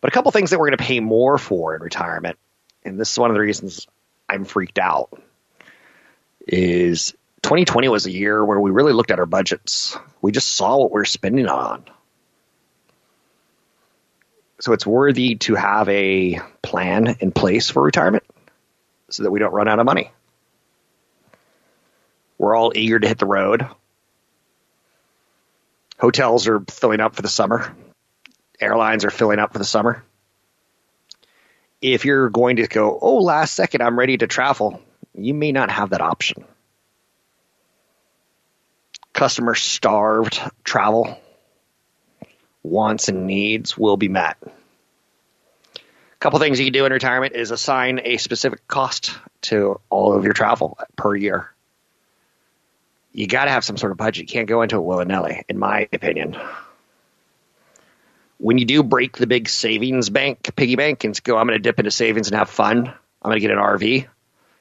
But 0.00 0.08
a 0.08 0.12
couple 0.12 0.30
things 0.30 0.50
that 0.50 0.58
we're 0.58 0.68
going 0.68 0.78
to 0.78 0.84
pay 0.84 1.00
more 1.00 1.38
for 1.38 1.74
in 1.74 1.80
retirement, 1.80 2.38
and 2.84 3.00
this 3.00 3.12
is 3.12 3.18
one 3.18 3.30
of 3.30 3.34
the 3.34 3.40
reasons 3.40 3.86
I'm 4.28 4.44
freaked 4.44 4.78
out, 4.78 5.20
is 6.46 7.12
2020 7.42 7.88
was 7.88 8.06
a 8.06 8.10
year 8.10 8.44
where 8.44 8.60
we 8.60 8.70
really 8.70 8.92
looked 8.92 9.10
at 9.10 9.18
our 9.18 9.26
budgets. 9.26 9.96
We 10.20 10.32
just 10.32 10.54
saw 10.54 10.76
what 10.76 10.90
we 10.90 10.94
we're 10.94 11.06
spending 11.06 11.48
on 11.48 11.84
so 14.60 14.72
it's 14.72 14.86
worthy 14.86 15.36
to 15.36 15.54
have 15.54 15.88
a 15.88 16.40
plan 16.62 17.16
in 17.20 17.32
place 17.32 17.70
for 17.70 17.82
retirement 17.82 18.24
so 19.10 19.22
that 19.22 19.30
we 19.30 19.38
don't 19.38 19.52
run 19.52 19.68
out 19.68 19.78
of 19.78 19.86
money. 19.86 20.10
We're 22.38 22.56
all 22.56 22.72
eager 22.74 22.98
to 22.98 23.08
hit 23.08 23.18
the 23.18 23.26
road. 23.26 23.66
Hotels 25.98 26.48
are 26.48 26.60
filling 26.68 27.00
up 27.00 27.14
for 27.14 27.22
the 27.22 27.28
summer. 27.28 27.74
Airlines 28.60 29.04
are 29.04 29.10
filling 29.10 29.38
up 29.38 29.52
for 29.52 29.58
the 29.58 29.64
summer. 29.64 30.02
If 31.80 32.04
you're 32.04 32.30
going 32.30 32.56
to 32.56 32.66
go, 32.66 32.98
oh, 33.00 33.18
last 33.18 33.54
second, 33.54 33.82
I'm 33.82 33.98
ready 33.98 34.16
to 34.18 34.26
travel, 34.26 34.80
you 35.14 35.34
may 35.34 35.52
not 35.52 35.70
have 35.70 35.90
that 35.90 36.00
option. 36.00 36.44
Customer 39.12 39.54
starved 39.54 40.40
travel 40.64 41.18
wants 42.66 43.08
and 43.08 43.26
needs 43.26 43.76
will 43.76 43.96
be 43.96 44.08
met. 44.08 44.36
A 44.42 46.18
couple 46.18 46.38
things 46.38 46.58
you 46.58 46.66
can 46.66 46.72
do 46.72 46.84
in 46.84 46.92
retirement 46.92 47.34
is 47.34 47.50
assign 47.50 48.00
a 48.02 48.16
specific 48.16 48.66
cost 48.66 49.16
to 49.42 49.80
all 49.90 50.14
of 50.14 50.24
your 50.24 50.32
travel 50.32 50.78
per 50.96 51.14
year. 51.14 51.50
You 53.12 53.26
got 53.26 53.46
to 53.46 53.50
have 53.50 53.64
some 53.64 53.76
sort 53.76 53.92
of 53.92 53.98
budget. 53.98 54.22
You 54.22 54.28
can't 54.28 54.48
go 54.48 54.62
into 54.62 54.76
it 54.76 54.82
willy 54.82 55.04
nilly, 55.04 55.44
in 55.48 55.58
my 55.58 55.88
opinion. 55.92 56.36
When 58.38 58.58
you 58.58 58.66
do 58.66 58.82
break 58.82 59.16
the 59.16 59.26
big 59.26 59.48
savings 59.48 60.10
bank, 60.10 60.54
piggy 60.54 60.76
bank, 60.76 61.04
and 61.04 61.22
go, 61.22 61.38
I'm 61.38 61.46
going 61.46 61.58
to 61.58 61.62
dip 61.62 61.78
into 61.78 61.90
savings 61.90 62.28
and 62.28 62.36
have 62.36 62.50
fun. 62.50 62.86
I'm 62.86 63.30
going 63.30 63.36
to 63.36 63.40
get 63.40 63.50
an 63.50 63.58
RV. 63.58 64.06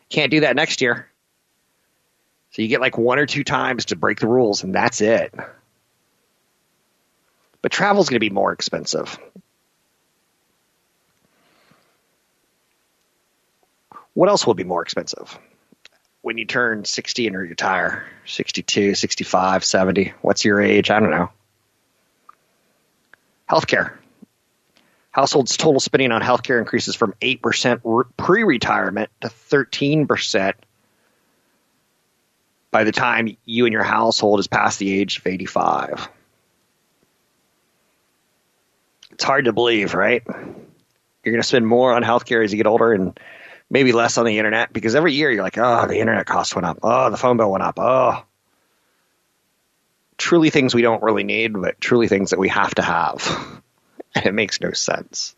Can't 0.09 0.31
do 0.31 0.41
that 0.41 0.55
next 0.55 0.81
year. 0.81 1.09
So 2.51 2.61
you 2.61 2.69
get 2.69 2.79
like 2.79 2.97
one 2.97 3.19
or 3.19 3.25
two 3.25 3.43
times 3.43 3.85
to 3.85 3.97
break 3.97 4.19
the 4.19 4.27
rules, 4.27 4.63
and 4.63 4.73
that's 4.73 5.01
it. 5.01 5.33
But 7.65 7.71
travel's 7.71 8.09
going 8.09 8.17
to 8.17 8.19
be 8.19 8.29
more 8.29 8.51
expensive. 8.51 9.17
What 14.13 14.29
else 14.29 14.45
will 14.45 14.53
be 14.53 14.63
more 14.63 14.83
expensive? 14.83 15.35
When 16.21 16.37
you 16.37 16.45
turn 16.45 16.85
60 16.85 17.25
and 17.25 17.35
retire, 17.35 18.05
62, 18.27 18.93
65, 18.93 19.65
70, 19.65 20.13
what's 20.21 20.45
your 20.45 20.61
age? 20.61 20.91
I 20.91 20.99
don't 20.99 21.09
know. 21.09 21.31
Healthcare. 23.49 23.93
Households' 25.09 25.57
total 25.57 25.79
spending 25.79 26.11
on 26.11 26.21
healthcare 26.21 26.59
increases 26.59 26.95
from 26.95 27.15
8% 27.19 28.05
pre 28.15 28.43
retirement 28.43 29.09
to 29.21 29.29
13% 29.29 30.53
by 32.69 32.83
the 32.83 32.91
time 32.91 33.35
you 33.43 33.65
and 33.65 33.73
your 33.73 33.81
household 33.81 34.39
is 34.39 34.45
past 34.45 34.77
the 34.77 34.99
age 34.99 35.17
of 35.17 35.25
85. 35.25 36.09
It's 39.15 39.23
hard 39.23 39.45
to 39.45 39.53
believe, 39.53 39.93
right? 39.93 40.21
You're 40.27 41.31
going 41.31 41.41
to 41.41 41.47
spend 41.47 41.65
more 41.65 41.93
on 41.93 42.03
healthcare 42.03 42.43
as 42.43 42.51
you 42.51 42.57
get 42.57 42.67
older 42.67 42.91
and 42.91 43.17
maybe 43.69 43.93
less 43.93 44.17
on 44.17 44.25
the 44.25 44.37
internet 44.37 44.73
because 44.73 44.93
every 44.93 45.13
year 45.13 45.31
you're 45.31 45.41
like, 45.41 45.57
oh, 45.57 45.87
the 45.87 45.99
internet 45.99 46.25
cost 46.25 46.53
went 46.53 46.65
up. 46.65 46.79
Oh, 46.83 47.09
the 47.09 47.15
phone 47.15 47.37
bill 47.37 47.49
went 47.49 47.63
up. 47.63 47.79
Oh. 47.79 48.25
Truly 50.17 50.49
things 50.49 50.75
we 50.75 50.81
don't 50.81 51.01
really 51.01 51.23
need, 51.23 51.53
but 51.53 51.79
truly 51.79 52.09
things 52.09 52.31
that 52.31 52.39
we 52.39 52.49
have 52.49 52.75
to 52.75 52.81
have. 52.81 53.61
and 54.15 54.25
it 54.25 54.33
makes 54.33 54.59
no 54.59 54.71
sense. 54.71 55.33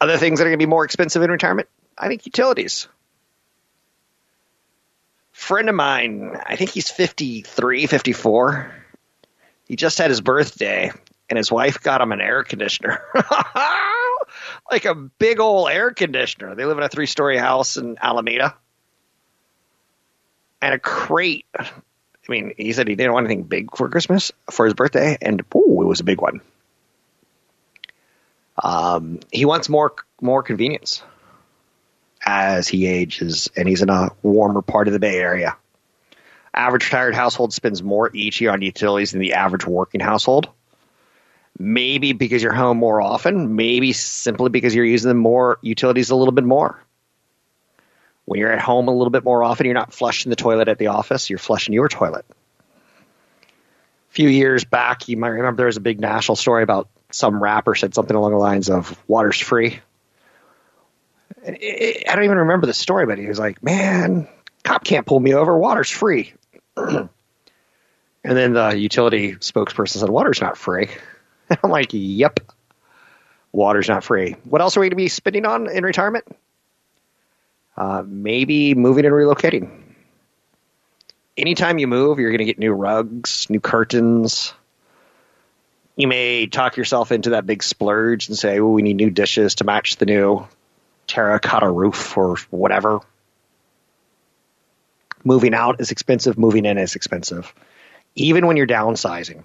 Other 0.00 0.18
things 0.18 0.40
that 0.40 0.46
are 0.46 0.50
going 0.50 0.58
to 0.58 0.66
be 0.66 0.68
more 0.68 0.84
expensive 0.84 1.22
in 1.22 1.30
retirement, 1.30 1.68
I 1.96 2.08
think 2.08 2.26
utilities. 2.26 2.88
Friend 5.30 5.68
of 5.68 5.76
mine, 5.76 6.36
I 6.44 6.56
think 6.56 6.70
he's 6.70 6.90
53, 6.90 7.86
54. 7.86 8.74
He 9.68 9.76
just 9.76 9.98
had 9.98 10.10
his 10.10 10.20
birthday 10.20 10.90
and 11.32 11.38
his 11.38 11.50
wife 11.50 11.80
got 11.80 12.02
him 12.02 12.12
an 12.12 12.20
air 12.20 12.44
conditioner. 12.44 13.02
like 14.70 14.84
a 14.84 14.94
big 14.94 15.40
old 15.40 15.70
air 15.70 15.90
conditioner. 15.90 16.54
They 16.54 16.66
live 16.66 16.76
in 16.76 16.84
a 16.84 16.90
three 16.90 17.06
story 17.06 17.38
house 17.38 17.78
in 17.78 17.96
Alameda. 18.02 18.54
And 20.60 20.74
a 20.74 20.78
crate. 20.78 21.46
I 21.58 21.70
mean, 22.28 22.52
he 22.58 22.74
said 22.74 22.86
he 22.86 22.96
didn't 22.96 23.14
want 23.14 23.24
anything 23.24 23.44
big 23.44 23.74
for 23.74 23.88
Christmas 23.88 24.30
for 24.50 24.66
his 24.66 24.74
birthday, 24.74 25.16
and 25.22 25.42
ooh, 25.56 25.80
it 25.80 25.86
was 25.86 26.00
a 26.00 26.04
big 26.04 26.20
one. 26.20 26.42
Um, 28.62 29.20
he 29.32 29.46
wants 29.46 29.70
more 29.70 29.94
more 30.20 30.42
convenience 30.42 31.02
as 32.26 32.68
he 32.68 32.86
ages, 32.86 33.50
and 33.56 33.66
he's 33.66 33.80
in 33.80 33.88
a 33.88 34.10
warmer 34.22 34.60
part 34.60 34.86
of 34.86 34.92
the 34.92 35.00
Bay 35.00 35.16
Area. 35.16 35.56
Average 36.52 36.84
retired 36.84 37.14
household 37.14 37.54
spends 37.54 37.82
more 37.82 38.10
each 38.12 38.42
year 38.42 38.50
on 38.50 38.60
utilities 38.60 39.12
than 39.12 39.20
the 39.22 39.32
average 39.32 39.66
working 39.66 40.02
household. 40.02 40.50
Maybe 41.58 42.12
because 42.12 42.42
you're 42.42 42.52
home 42.52 42.78
more 42.78 43.00
often, 43.00 43.56
maybe 43.56 43.92
simply 43.92 44.48
because 44.48 44.74
you're 44.74 44.84
using 44.84 45.08
the 45.08 45.14
more 45.14 45.58
utilities 45.60 46.10
a 46.10 46.16
little 46.16 46.32
bit 46.32 46.44
more. 46.44 46.82
When 48.24 48.40
you're 48.40 48.52
at 48.52 48.60
home 48.60 48.88
a 48.88 48.92
little 48.92 49.10
bit 49.10 49.24
more 49.24 49.44
often, 49.44 49.66
you're 49.66 49.74
not 49.74 49.92
flushing 49.92 50.30
the 50.30 50.36
toilet 50.36 50.68
at 50.68 50.78
the 50.78 50.88
office, 50.88 51.28
you're 51.28 51.38
flushing 51.38 51.74
your 51.74 51.88
toilet. 51.88 52.24
A 54.10 54.14
few 54.14 54.28
years 54.28 54.64
back, 54.64 55.08
you 55.08 55.16
might 55.16 55.28
remember 55.28 55.58
there 55.58 55.66
was 55.66 55.76
a 55.76 55.80
big 55.80 56.00
national 56.00 56.36
story 56.36 56.62
about 56.62 56.88
some 57.10 57.42
rapper 57.42 57.74
said 57.74 57.94
something 57.94 58.16
along 58.16 58.32
the 58.32 58.38
lines 58.38 58.70
of 58.70 58.98
water's 59.06 59.38
free. 59.38 59.80
I 61.44 62.02
don't 62.06 62.24
even 62.24 62.38
remember 62.38 62.66
the 62.66 62.74
story, 62.74 63.06
but 63.06 63.18
he 63.18 63.26
was 63.26 63.38
like, 63.38 63.62
man, 63.62 64.28
cop 64.64 64.84
can't 64.84 65.06
pull 65.06 65.20
me 65.20 65.34
over. 65.34 65.56
Water's 65.56 65.90
free. 65.90 66.32
and 66.76 67.08
then 68.22 68.52
the 68.52 68.70
utility 68.70 69.32
spokesperson 69.34 69.98
said, 69.98 70.08
water's 70.08 70.40
not 70.40 70.56
free. 70.56 70.88
I'm 71.62 71.70
like, 71.70 71.90
yep, 71.92 72.40
water's 73.52 73.88
not 73.88 74.04
free. 74.04 74.36
What 74.44 74.60
else 74.60 74.76
are 74.76 74.80
we 74.80 74.84
going 74.86 74.90
to 74.90 74.96
be 74.96 75.08
spending 75.08 75.46
on 75.46 75.70
in 75.70 75.84
retirement? 75.84 76.24
Uh, 77.76 78.02
maybe 78.06 78.74
moving 78.74 79.04
and 79.04 79.14
relocating. 79.14 79.70
Anytime 81.36 81.78
you 81.78 81.86
move, 81.86 82.18
you're 82.18 82.30
going 82.30 82.38
to 82.38 82.44
get 82.44 82.58
new 82.58 82.72
rugs, 82.72 83.48
new 83.48 83.60
curtains. 83.60 84.52
You 85.96 86.06
may 86.06 86.46
talk 86.46 86.76
yourself 86.76 87.12
into 87.12 87.30
that 87.30 87.46
big 87.46 87.62
splurge 87.62 88.28
and 88.28 88.36
say, 88.36 88.58
oh, 88.60 88.68
we 88.68 88.82
need 88.82 88.96
new 88.96 89.10
dishes 89.10 89.56
to 89.56 89.64
match 89.64 89.96
the 89.96 90.06
new 90.06 90.46
terracotta 91.06 91.70
roof 91.70 92.16
or 92.16 92.36
whatever. 92.50 93.00
Moving 95.24 95.54
out 95.54 95.80
is 95.80 95.90
expensive, 95.90 96.36
moving 96.38 96.66
in 96.66 96.78
is 96.78 96.96
expensive. 96.96 97.54
Even 98.14 98.46
when 98.46 98.56
you're 98.56 98.66
downsizing. 98.66 99.42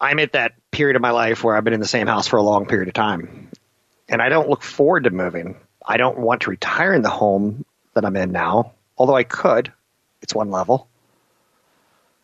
I'm 0.00 0.18
at 0.18 0.32
that 0.32 0.54
period 0.70 0.96
of 0.96 1.02
my 1.02 1.10
life 1.10 1.44
where 1.44 1.56
I've 1.56 1.64
been 1.64 1.74
in 1.74 1.80
the 1.80 1.86
same 1.86 2.06
house 2.06 2.26
for 2.26 2.36
a 2.38 2.42
long 2.42 2.66
period 2.66 2.88
of 2.88 2.94
time. 2.94 3.50
And 4.08 4.22
I 4.22 4.28
don't 4.28 4.48
look 4.48 4.62
forward 4.62 5.04
to 5.04 5.10
moving. 5.10 5.56
I 5.84 5.98
don't 5.98 6.18
want 6.18 6.42
to 6.42 6.50
retire 6.50 6.94
in 6.94 7.02
the 7.02 7.10
home 7.10 7.64
that 7.94 8.04
I'm 8.04 8.16
in 8.16 8.32
now, 8.32 8.72
although 8.96 9.16
I 9.16 9.24
could. 9.24 9.72
It's 10.22 10.34
one 10.34 10.50
level. 10.50 10.88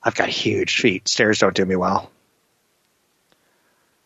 I've 0.02 0.14
got 0.14 0.28
huge 0.28 0.80
feet. 0.80 1.09
Stairs 1.09 1.38
don't 1.38 1.54
do 1.54 1.64
me 1.64 1.76
well. 1.76 2.11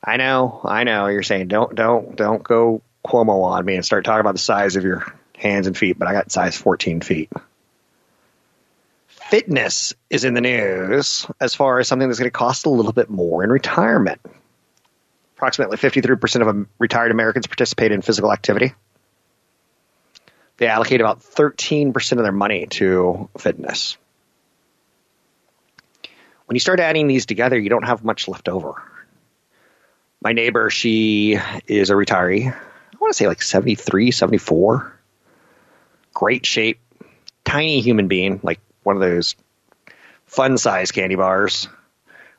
I 0.02 0.16
know, 0.16 0.60
I 0.64 0.84
know. 0.84 1.06
You're 1.06 1.22
saying 1.22 1.48
don't, 1.48 1.74
don't, 1.74 2.16
don't 2.16 2.42
go 2.42 2.82
Cuomo 3.06 3.44
on 3.44 3.64
me 3.64 3.76
and 3.76 3.84
start 3.84 4.04
talking 4.04 4.20
about 4.20 4.34
the 4.34 4.40
size 4.40 4.76
of 4.76 4.84
your 4.84 5.04
hands 5.36 5.66
and 5.66 5.76
feet, 5.76 5.98
but 5.98 6.08
I 6.08 6.12
got 6.12 6.32
size 6.32 6.56
14 6.56 7.00
feet. 7.02 7.30
Fitness 9.30 9.94
is 10.10 10.24
in 10.24 10.34
the 10.34 10.40
news 10.40 11.24
as 11.40 11.54
far 11.54 11.78
as 11.78 11.86
something 11.86 12.08
that's 12.08 12.18
going 12.18 12.26
to 12.26 12.36
cost 12.36 12.66
a 12.66 12.68
little 12.68 12.92
bit 12.92 13.08
more 13.08 13.44
in 13.44 13.50
retirement. 13.50 14.20
Approximately 15.36 15.76
53% 15.76 16.48
of 16.48 16.66
retired 16.80 17.12
Americans 17.12 17.46
participate 17.46 17.92
in 17.92 18.02
physical 18.02 18.32
activity. 18.32 18.74
They 20.56 20.66
allocate 20.66 21.00
about 21.00 21.20
13% 21.20 22.12
of 22.12 22.24
their 22.24 22.32
money 22.32 22.66
to 22.70 23.28
fitness. 23.38 23.96
When 26.46 26.56
you 26.56 26.60
start 26.60 26.80
adding 26.80 27.06
these 27.06 27.24
together, 27.24 27.56
you 27.56 27.70
don't 27.70 27.86
have 27.86 28.02
much 28.02 28.26
left 28.26 28.48
over. 28.48 28.82
My 30.20 30.32
neighbor, 30.32 30.70
she 30.70 31.38
is 31.68 31.90
a 31.90 31.94
retiree. 31.94 32.52
I 32.52 32.96
want 32.98 33.12
to 33.12 33.16
say 33.16 33.28
like 33.28 33.42
73, 33.42 34.10
74. 34.10 34.92
Great 36.14 36.44
shape, 36.44 36.80
tiny 37.44 37.80
human 37.80 38.08
being, 38.08 38.40
like 38.42 38.58
one 38.82 38.96
of 38.96 39.02
those 39.02 39.36
fun 40.26 40.58
size 40.58 40.92
candy 40.92 41.16
bars 41.16 41.68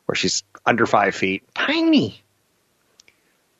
where 0.05 0.15
she's 0.15 0.43
under 0.65 0.85
five 0.85 1.15
feet. 1.15 1.43
Tiny. 1.53 2.21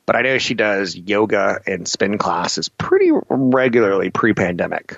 But 0.06 0.16
I 0.16 0.22
know 0.24 0.38
she 0.38 0.56
does 0.56 0.96
yoga 0.96 1.62
and 1.66 1.88
spin 1.88 2.18
classes 2.18 2.70
pretty 2.70 3.12
regularly 3.30 4.10
pre 4.10 4.34
pandemic. 4.34 4.98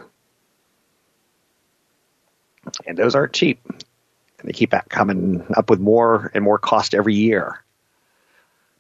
And 2.88 2.98
those 2.98 3.16
aren't 3.16 3.34
cheap. 3.34 3.60
And 3.66 4.50
they 4.50 4.54
keep 4.54 4.74
coming 4.90 5.46
up 5.56 5.70
with 5.70 5.80
more 5.80 6.32
and 6.34 6.44
more 6.44 6.58
cost 6.58 6.96
every 6.96 7.16
year. 7.16 7.64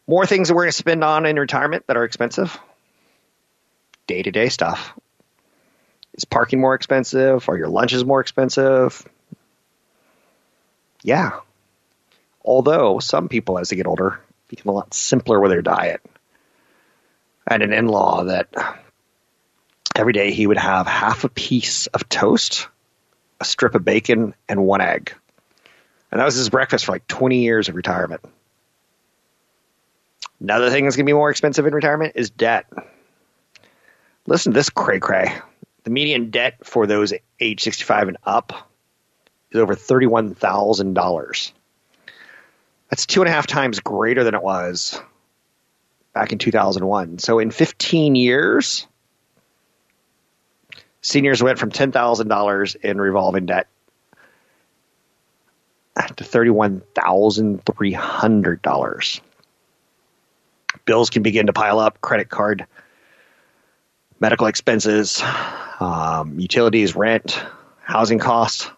More 0.08 0.26
things 0.26 0.48
that 0.48 0.56
we're 0.56 0.64
going 0.64 0.72
to 0.72 0.78
spend 0.78 1.04
on 1.04 1.26
in 1.26 1.38
retirement 1.38 1.86
that 1.88 1.98
are 1.98 2.04
expensive. 2.04 2.58
Day 4.08 4.22
to 4.22 4.32
day 4.32 4.50
stuff. 4.50 4.94
Is 6.14 6.26
parking 6.26 6.62
more 6.62 6.76
expensive? 6.76 7.50
Are 7.50 7.58
your 7.58 7.68
lunches 7.68 8.06
more 8.06 8.22
expensive? 8.22 9.08
Yeah. 11.02 11.40
Although 12.46 13.00
some 13.00 13.30
people, 13.30 13.58
as 13.58 13.70
they 13.70 13.76
get 13.76 13.88
older, 13.88 14.20
become 14.48 14.70
a 14.70 14.76
lot 14.76 14.94
simpler 14.94 15.40
with 15.40 15.52
their 15.52 15.62
diet. 15.62 16.02
I 17.48 17.56
had 17.56 17.62
an 17.62 17.74
in 17.74 17.88
law 17.88 18.26
that 18.26 18.50
every 19.96 20.14
day 20.14 20.32
he 20.32 20.48
would 20.48 20.58
have 20.58 20.88
half 20.88 21.24
a 21.24 21.30
piece 21.30 21.88
of 21.88 22.08
toast, 22.10 22.68
a 23.40 23.46
strip 23.46 23.76
of 23.76 23.84
bacon, 23.84 24.34
and 24.48 24.66
one 24.66 24.82
egg. 24.82 25.14
And 26.12 26.20
that 26.20 26.26
was 26.26 26.36
his 26.36 26.50
breakfast 26.50 26.86
for 26.86 26.92
like 26.92 27.08
20 27.08 27.40
years 27.40 27.70
of 27.70 27.76
retirement. 27.76 28.22
Another 30.40 30.70
thing 30.70 30.84
that's 30.84 30.96
going 30.96 31.06
to 31.06 31.10
be 31.10 31.14
more 31.14 31.30
expensive 31.30 31.66
in 31.66 31.74
retirement 31.74 32.14
is 32.16 32.30
debt. 32.30 32.66
Listen 34.28 34.52
to 34.52 34.60
this 34.60 34.70
cray 34.70 35.00
cray. 35.00 35.34
The 35.84 35.90
median 35.90 36.30
debt 36.30 36.66
for 36.66 36.88
those 36.88 37.14
age 37.40 37.64
65 37.64 38.10
and 38.10 38.18
up 38.24 38.70
is 39.52 39.60
over 39.60 39.76
$31,000. 39.76 41.52
That's 42.90 43.06
two 43.06 43.22
and 43.22 43.30
a 43.30 43.32
half 43.32 43.48
times 43.48 43.80
greater 43.80 44.24
than 44.24 44.36
it 44.36 44.44
was 44.44 45.00
back 46.14 46.32
in 46.32 46.38
2001. 46.38 47.20
So 47.20 47.40
in 47.40 47.52
15 47.52 48.16
years, 48.16 48.88
seniors 51.02 51.44
went 51.44 51.60
from 51.60 51.72
$10,000 51.72 52.76
in 52.78 53.02
revolving 53.02 53.48
debt 53.48 53.68
to 56.16 56.24
$31,300. 56.24 59.20
Bills 60.86 61.10
can 61.10 61.24
begin 61.24 61.48
to 61.48 61.54
pile 61.54 61.80
up, 61.80 62.02
credit 62.02 62.30
card, 62.30 62.68
medical 64.20 64.48
expenses, 64.48 65.22
um, 65.80 66.40
utilities, 66.40 66.96
rent, 66.96 67.42
housing 67.82 68.20
costs. 68.20 68.70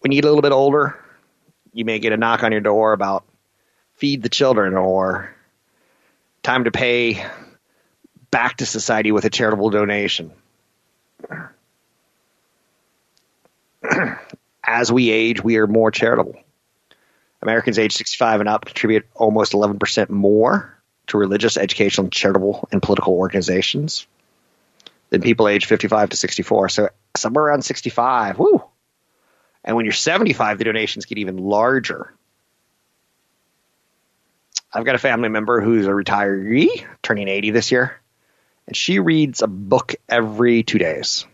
When 0.00 0.12
you 0.12 0.20
get 0.20 0.26
a 0.26 0.30
little 0.30 0.42
bit 0.42 0.52
older, 0.52 0.98
you 1.72 1.84
may 1.84 1.98
get 1.98 2.12
a 2.12 2.16
knock 2.16 2.42
on 2.42 2.52
your 2.52 2.60
door 2.62 2.92
about 2.92 3.24
feed 3.94 4.22
the 4.22 4.28
children 4.28 4.76
or 4.76 5.34
time 6.42 6.64
to 6.64 6.70
pay 6.70 7.24
back 8.30 8.56
to 8.58 8.66
society 8.66 9.12
with 9.12 9.24
a 9.24 9.30
charitable 9.30 9.70
donation. 9.70 10.32
As 14.64 14.90
we 14.90 15.10
age, 15.10 15.42
we 15.42 15.58
are 15.58 15.66
more 15.66 15.90
charitable. 15.90 16.36
Americans 17.42 17.78
age 17.78 17.92
65 17.94 18.40
and 18.40 18.48
up 18.48 18.64
contribute 18.64 19.06
almost 19.14 19.52
11% 19.52 20.10
more 20.10 20.79
to 21.10 21.18
religious, 21.18 21.56
educational, 21.56 22.08
charitable, 22.08 22.68
and 22.72 22.82
political 22.82 23.14
organizations 23.14 24.06
than 25.10 25.20
people 25.20 25.48
age 25.48 25.66
55 25.66 26.10
to 26.10 26.16
64. 26.16 26.68
So 26.68 26.88
somewhere 27.16 27.46
around 27.46 27.62
65. 27.62 28.38
Woo! 28.38 28.64
And 29.64 29.76
when 29.76 29.84
you're 29.84 29.92
75, 29.92 30.58
the 30.58 30.64
donations 30.64 31.04
get 31.04 31.18
even 31.18 31.36
larger. 31.36 32.14
I've 34.72 34.84
got 34.84 34.94
a 34.94 34.98
family 34.98 35.28
member 35.28 35.60
who's 35.60 35.86
a 35.86 35.90
retiree, 35.90 36.86
turning 37.02 37.28
80 37.28 37.50
this 37.50 37.72
year, 37.72 38.00
and 38.68 38.76
she 38.76 39.00
reads 39.00 39.42
a 39.42 39.48
book 39.48 39.96
every 40.08 40.62
two 40.62 40.78
days. 40.78 41.26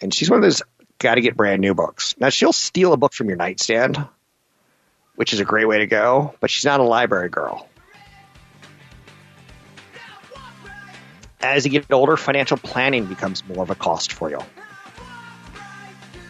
And 0.00 0.14
she's 0.14 0.30
one 0.30 0.38
of 0.38 0.42
those 0.42 0.62
got 0.98 1.16
to 1.16 1.20
get 1.20 1.36
brand 1.36 1.60
new 1.60 1.74
books. 1.74 2.14
Now, 2.18 2.28
she'll 2.28 2.52
steal 2.52 2.92
a 2.92 2.96
book 2.96 3.12
from 3.12 3.28
your 3.28 3.36
nightstand, 3.36 3.98
which 5.16 5.32
is 5.32 5.40
a 5.40 5.44
great 5.44 5.66
way 5.66 5.78
to 5.78 5.86
go, 5.86 6.36
but 6.38 6.48
she's 6.48 6.64
not 6.64 6.78
a 6.78 6.84
library 6.84 7.28
girl. 7.28 7.68
As 11.42 11.64
you 11.64 11.70
get 11.70 11.90
older, 11.90 12.16
financial 12.16 12.56
planning 12.56 13.06
becomes 13.06 13.44
more 13.46 13.62
of 13.62 13.70
a 13.70 13.74
cost 13.74 14.12
for 14.12 14.30
you. 14.30 14.38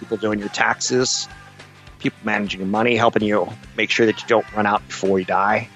People 0.01 0.17
doing 0.17 0.39
your 0.39 0.49
taxes, 0.49 1.29
people 1.99 2.19
managing 2.25 2.61
your 2.61 2.69
money, 2.69 2.97
helping 2.97 3.23
you 3.23 3.49
make 3.77 3.91
sure 3.91 4.07
that 4.07 4.21
you 4.23 4.29
don't 4.29 4.51
run 4.55 4.67
out 4.67 4.87
before 4.87 5.19
you 5.19 5.25
die. 5.25 5.69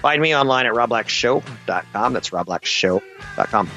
Find 0.00 0.20
me 0.20 0.36
online 0.36 0.66
at 0.66 0.74
robblackshow.com. 0.74 2.12
That's 2.12 2.30
robblackshow.com. 2.30 3.70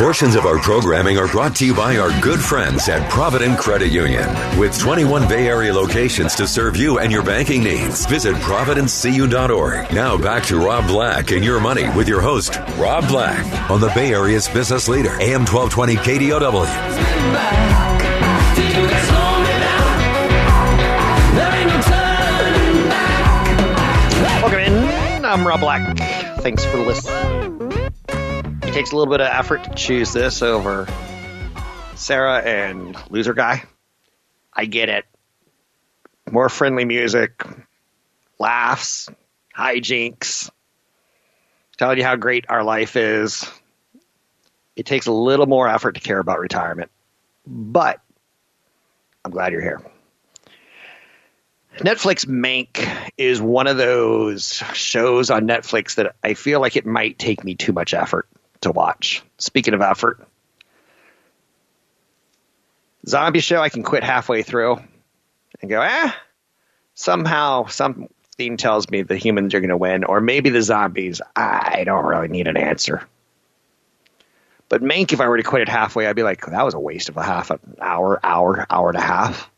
Portions 0.00 0.34
of 0.34 0.46
our 0.46 0.58
programming 0.58 1.18
are 1.18 1.28
brought 1.28 1.54
to 1.56 1.66
you 1.66 1.74
by 1.74 1.98
our 1.98 2.10
good 2.22 2.40
friends 2.40 2.88
at 2.88 3.10
Provident 3.10 3.58
Credit 3.58 3.88
Union. 3.88 4.26
With 4.58 4.78
21 4.78 5.28
Bay 5.28 5.46
Area 5.46 5.74
locations 5.74 6.34
to 6.36 6.46
serve 6.46 6.74
you 6.74 7.00
and 7.00 7.12
your 7.12 7.22
banking 7.22 7.62
needs, 7.62 8.06
visit 8.06 8.34
providentcu.org. 8.36 9.92
Now 9.92 10.16
back 10.16 10.44
to 10.44 10.56
Rob 10.56 10.86
Black 10.86 11.32
and 11.32 11.44
your 11.44 11.60
money 11.60 11.86
with 11.90 12.08
your 12.08 12.22
host, 12.22 12.56
Rob 12.78 13.06
Black, 13.08 13.44
on 13.70 13.78
the 13.82 13.88
Bay 13.88 14.14
Area's 14.14 14.48
business 14.48 14.88
leader, 14.88 15.20
AM 15.20 15.44
1220 15.44 15.96
KDOW. 15.96 16.64
Welcome 24.40 24.60
in. 24.60 25.24
I'm 25.26 25.46
Rob 25.46 25.60
Black. 25.60 25.98
Thanks 26.38 26.64
for 26.64 26.78
listening. 26.78 27.39
It 28.70 28.74
takes 28.74 28.92
a 28.92 28.96
little 28.96 29.12
bit 29.12 29.20
of 29.20 29.26
effort 29.26 29.64
to 29.64 29.74
choose 29.74 30.12
this 30.12 30.42
over 30.42 30.86
Sarah 31.96 32.38
and 32.38 32.96
Loser 33.10 33.34
Guy. 33.34 33.64
I 34.54 34.66
get 34.66 34.88
it. 34.88 35.06
More 36.30 36.48
friendly 36.48 36.84
music, 36.84 37.44
laughs, 38.38 39.08
hijinks, 39.58 40.50
telling 41.78 41.98
you 41.98 42.04
how 42.04 42.14
great 42.14 42.44
our 42.48 42.62
life 42.62 42.94
is. 42.94 43.44
It 44.76 44.86
takes 44.86 45.08
a 45.08 45.12
little 45.12 45.46
more 45.46 45.66
effort 45.66 45.96
to 45.96 46.00
care 46.00 46.20
about 46.20 46.38
retirement. 46.38 46.92
But 47.44 48.00
I'm 49.24 49.32
glad 49.32 49.52
you're 49.52 49.62
here. 49.62 49.82
Netflix 51.78 52.24
Mank 52.24 52.88
is 53.18 53.42
one 53.42 53.66
of 53.66 53.76
those 53.76 54.62
shows 54.74 55.28
on 55.28 55.48
Netflix 55.48 55.96
that 55.96 56.14
I 56.22 56.34
feel 56.34 56.60
like 56.60 56.76
it 56.76 56.86
might 56.86 57.18
take 57.18 57.42
me 57.42 57.56
too 57.56 57.72
much 57.72 57.94
effort 57.94 58.28
to 58.62 58.70
watch. 58.70 59.22
Speaking 59.38 59.74
of 59.74 59.80
effort, 59.80 60.26
zombie 63.06 63.40
show 63.40 63.60
I 63.60 63.68
can 63.68 63.82
quit 63.82 64.04
halfway 64.04 64.42
through 64.42 64.80
and 65.60 65.70
go, 65.70 65.80
ah, 65.82 66.16
somehow 66.94 67.66
something 67.66 68.56
tells 68.56 68.88
me 68.90 69.02
the 69.02 69.16
humans 69.16 69.54
are 69.54 69.60
going 69.60 69.70
to 69.70 69.76
win, 69.76 70.04
or 70.04 70.20
maybe 70.20 70.50
the 70.50 70.62
zombies. 70.62 71.20
I 71.34 71.84
don't 71.84 72.04
really 72.04 72.28
need 72.28 72.46
an 72.46 72.56
answer. 72.56 73.06
But 74.68 74.82
Mank, 74.82 75.12
if 75.12 75.20
I 75.20 75.28
were 75.28 75.36
to 75.36 75.42
quit 75.42 75.62
it 75.62 75.68
halfway, 75.68 76.06
I'd 76.06 76.16
be 76.16 76.22
like, 76.22 76.46
that 76.46 76.64
was 76.64 76.74
a 76.74 76.80
waste 76.80 77.08
of 77.08 77.16
a 77.16 77.22
half 77.22 77.50
an 77.50 77.58
hour, 77.80 78.20
hour, 78.22 78.66
hour 78.70 78.88
and 78.88 78.98
a 78.98 79.02
half. 79.02 79.50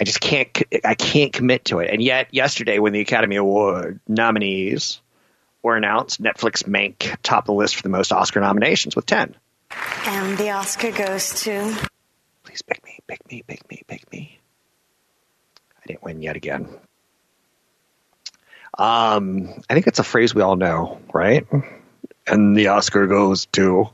I 0.00 0.04
just 0.04 0.20
can't, 0.20 0.48
I 0.84 0.94
can't 0.94 1.32
commit 1.32 1.66
to 1.66 1.80
it. 1.80 1.90
And 1.90 2.02
yet, 2.02 2.32
yesterday, 2.32 2.78
when 2.78 2.92
the 2.92 3.00
Academy 3.00 3.36
Award 3.36 4.00
nominees 4.08 5.00
were 5.62 5.76
announced, 5.76 6.22
Netflix 6.22 6.64
Mank 6.64 7.16
topped 7.22 7.46
the 7.46 7.52
list 7.52 7.76
for 7.76 7.82
the 7.82 7.88
most 7.88 8.12
Oscar 8.12 8.40
nominations 8.40 8.94
with 8.94 9.06
10. 9.06 9.34
And 10.06 10.38
the 10.38 10.50
Oscar 10.50 10.92
goes 10.92 11.42
to. 11.42 11.76
Please 12.44 12.62
pick 12.62 12.84
me, 12.84 12.98
pick 13.06 13.30
me, 13.30 13.42
pick 13.46 13.68
me, 13.68 13.82
pick 13.86 14.12
me. 14.12 14.38
I 15.76 15.86
didn't 15.86 16.02
win 16.02 16.22
yet 16.22 16.36
again. 16.36 16.68
Um, 18.78 19.62
I 19.68 19.74
think 19.74 19.86
it's 19.86 19.98
a 19.98 20.04
phrase 20.04 20.34
we 20.34 20.42
all 20.42 20.56
know, 20.56 21.00
right? 21.12 21.46
And 22.26 22.56
the 22.56 22.68
Oscar 22.68 23.06
goes 23.06 23.46
to. 23.52 23.90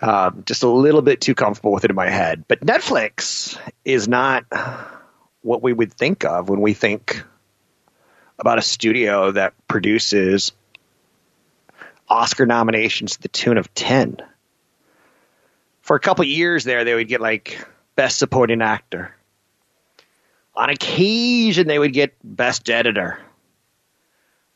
Um, 0.00 0.44
just 0.46 0.62
a 0.62 0.68
little 0.68 1.02
bit 1.02 1.20
too 1.20 1.34
comfortable 1.34 1.72
with 1.72 1.84
it 1.84 1.90
in 1.90 1.96
my 1.96 2.08
head. 2.08 2.44
But 2.46 2.60
Netflix 2.60 3.58
is 3.84 4.06
not 4.06 4.44
what 5.42 5.62
we 5.62 5.72
would 5.72 5.92
think 5.92 6.24
of 6.24 6.48
when 6.48 6.60
we 6.60 6.74
think 6.74 7.24
about 8.38 8.58
a 8.58 8.62
studio 8.62 9.32
that 9.32 9.54
produces 9.66 10.52
Oscar 12.08 12.46
nominations 12.46 13.16
to 13.16 13.22
the 13.22 13.28
tune 13.28 13.58
of 13.58 13.72
10. 13.74 14.18
For 15.82 15.96
a 15.96 16.00
couple 16.00 16.24
years 16.24 16.64
there, 16.64 16.84
they 16.84 16.94
would 16.94 17.08
get 17.08 17.20
like 17.20 17.66
Best 17.96 18.18
Supporting 18.18 18.62
Actor. 18.62 19.14
On 20.54 20.70
occasion, 20.70 21.66
they 21.66 21.78
would 21.78 21.92
get 21.92 22.14
Best 22.22 22.68
Editor. 22.68 23.20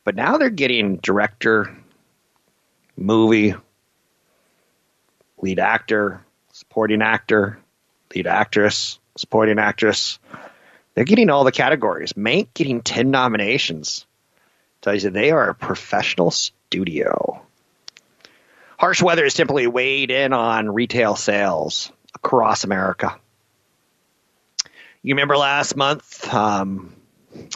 But 0.05 0.17
now 0.17 0.37
they're 0.37 0.51
getting 0.51 0.97
Director, 0.97 1.77
Movie, 2.97 3.55
Lead 5.41 5.59
Actor, 5.59 6.25
Supporting 6.53 7.03
Actor, 7.03 7.59
Lead 8.15 8.27
Actress, 8.27 8.99
Supporting 9.17 9.59
Actress. 9.59 10.19
They're 10.95 11.05
getting 11.05 11.31
all 11.31 11.45
the 11.45 11.53
categories. 11.53 12.13
Mank 12.13 12.49
getting 12.55 12.83
10 12.83 13.11
nominations 13.11 14.07
tells 14.83 15.05
you 15.05 15.11
they 15.11 15.31
are 15.31 15.49
a 15.49 15.55
professional 15.55 16.31
studio. 16.31 17.43
Harsh 18.79 19.01
weather 19.01 19.23
has 19.23 19.35
simply 19.35 19.67
weighed 19.67 20.11
in 20.11 20.33
on 20.33 20.69
retail 20.69 21.15
sales 21.15 21.93
across 22.15 22.65
America. 22.65 23.17
You 25.03 25.15
remember 25.15 25.37
last 25.37 25.77
month, 25.77 26.33
um, 26.33 26.95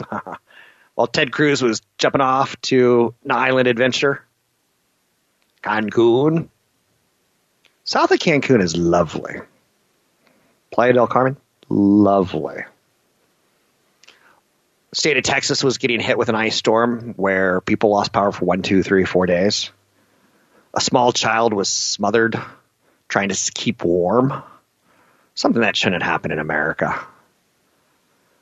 while 0.95 1.07
Ted 1.07 1.31
Cruz 1.31 1.61
was 1.61 1.81
jumping 1.97 2.21
off 2.21 2.59
to 2.61 3.13
an 3.23 3.31
island 3.31 3.67
adventure, 3.67 4.23
Cancun. 5.63 6.47
South 7.83 8.11
of 8.11 8.19
Cancun 8.19 8.61
is 8.61 8.75
lovely. 8.75 9.35
Playa 10.71 10.93
del 10.93 11.07
Carmen, 11.07 11.37
lovely. 11.69 12.63
State 14.97 15.15
of 15.15 15.23
Texas 15.23 15.63
was 15.63 15.77
getting 15.77 15.99
hit 15.99 16.17
with 16.17 16.27
an 16.29 16.33
ice 16.33 16.55
storm 16.55 17.13
where 17.17 17.61
people 17.61 17.91
lost 17.91 18.11
power 18.11 18.31
for 18.31 18.45
one, 18.45 18.63
two, 18.63 18.81
three, 18.81 19.05
four 19.05 19.27
days. 19.27 19.69
A 20.73 20.81
small 20.81 21.11
child 21.11 21.53
was 21.53 21.69
smothered 21.69 22.41
trying 23.07 23.29
to 23.29 23.51
keep 23.53 23.83
warm. 23.83 24.41
Something 25.35 25.61
that 25.61 25.77
shouldn't 25.77 26.01
happen 26.01 26.31
in 26.31 26.39
America. 26.39 26.99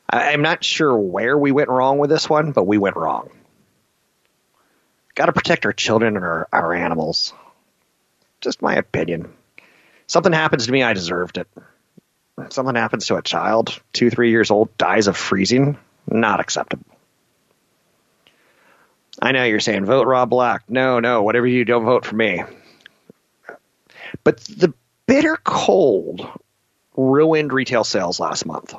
I, 0.10 0.32
I'm 0.32 0.44
not 0.44 0.64
sure 0.64 0.98
where 0.98 1.38
we 1.38 1.52
went 1.52 1.68
wrong 1.68 1.98
with 1.98 2.10
this 2.10 2.30
one, 2.30 2.54
but 2.54 2.64
we 2.64 2.78
went 2.78 2.96
wrong. 2.96 3.32
Got 5.14 5.26
to 5.26 5.34
protect 5.34 5.66
our 5.66 5.74
children 5.74 6.16
and 6.16 6.24
our, 6.24 6.48
our 6.54 6.74
animals. 6.74 7.34
Just 8.40 8.62
my 8.62 8.76
opinion. 8.76 9.34
Something 10.08 10.32
happens 10.32 10.68
to 10.68 10.72
me, 10.72 10.84
I 10.84 10.94
deserved 10.94 11.38
it. 11.38 11.50
Something 12.48 12.76
happens 12.76 13.08
to 13.08 13.18
a 13.18 13.22
child, 13.22 13.78
two, 13.92 14.10
three 14.10 14.30
years 14.30 14.52
old, 14.52 14.78
dies 14.78 15.08
of 15.08 15.18
freezing. 15.18 15.78
Not 16.08 16.40
acceptable. 16.40 16.86
I 19.22 19.32
know 19.32 19.44
you're 19.44 19.60
saying 19.60 19.86
vote 19.86 20.08
Rob 20.08 20.30
Black. 20.30 20.70
No, 20.70 21.00
no, 21.00 21.24
whatever 21.24 21.48
you 21.48 21.66
don't 21.66 21.86
vote 21.86 22.06
for 22.06 22.16
me. 22.16 22.44
But 24.24 24.38
the 24.42 24.74
bitter 25.08 25.38
cold 25.38 26.28
ruined 26.98 27.54
retail 27.54 27.84
sales 27.84 28.20
last 28.20 28.46
month. 28.46 28.74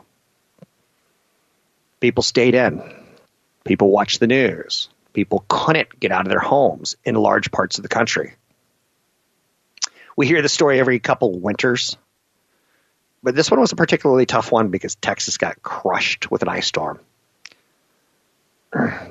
People 2.00 2.22
stayed 2.22 2.54
in. 2.54 2.82
People 3.64 3.90
watched 3.90 4.20
the 4.20 4.26
news. 4.26 4.88
People 5.12 5.44
couldn't 5.48 5.98
get 5.98 6.12
out 6.12 6.26
of 6.26 6.28
their 6.28 6.38
homes 6.38 6.96
in 7.04 7.14
large 7.14 7.50
parts 7.50 7.78
of 7.78 7.82
the 7.82 7.88
country. 7.88 8.34
We 10.16 10.26
hear 10.26 10.42
the 10.42 10.48
story 10.48 10.78
every 10.78 10.98
couple 10.98 11.38
winters, 11.38 11.96
but 13.22 13.34
this 13.34 13.50
one 13.50 13.60
was 13.60 13.72
a 13.72 13.76
particularly 13.76 14.26
tough 14.26 14.52
one 14.52 14.68
because 14.68 14.94
Texas 14.94 15.36
got 15.36 15.62
crushed 15.62 16.30
with 16.30 16.42
an 16.42 16.48
ice 16.48 16.66
storm. 16.66 17.00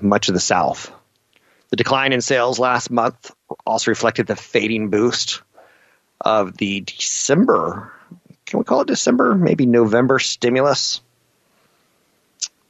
Much 0.02 0.28
of 0.28 0.34
the 0.34 0.40
South. 0.40 0.92
The 1.70 1.78
decline 1.78 2.14
in 2.14 2.22
sales 2.22 2.60
last 2.60 2.92
month 2.92 3.32
also 3.66 3.92
reflected 3.92 4.28
the 4.28 4.36
fading 4.36 4.90
boost 4.90 5.42
of 6.22 6.58
the 6.58 6.82
December, 6.82 7.92
can 8.46 8.60
we 8.60 8.66
call 8.66 8.82
it 8.82 8.88
December? 8.88 9.36
Maybe 9.36 9.66
November 9.66 10.20
stimulus 10.20 11.02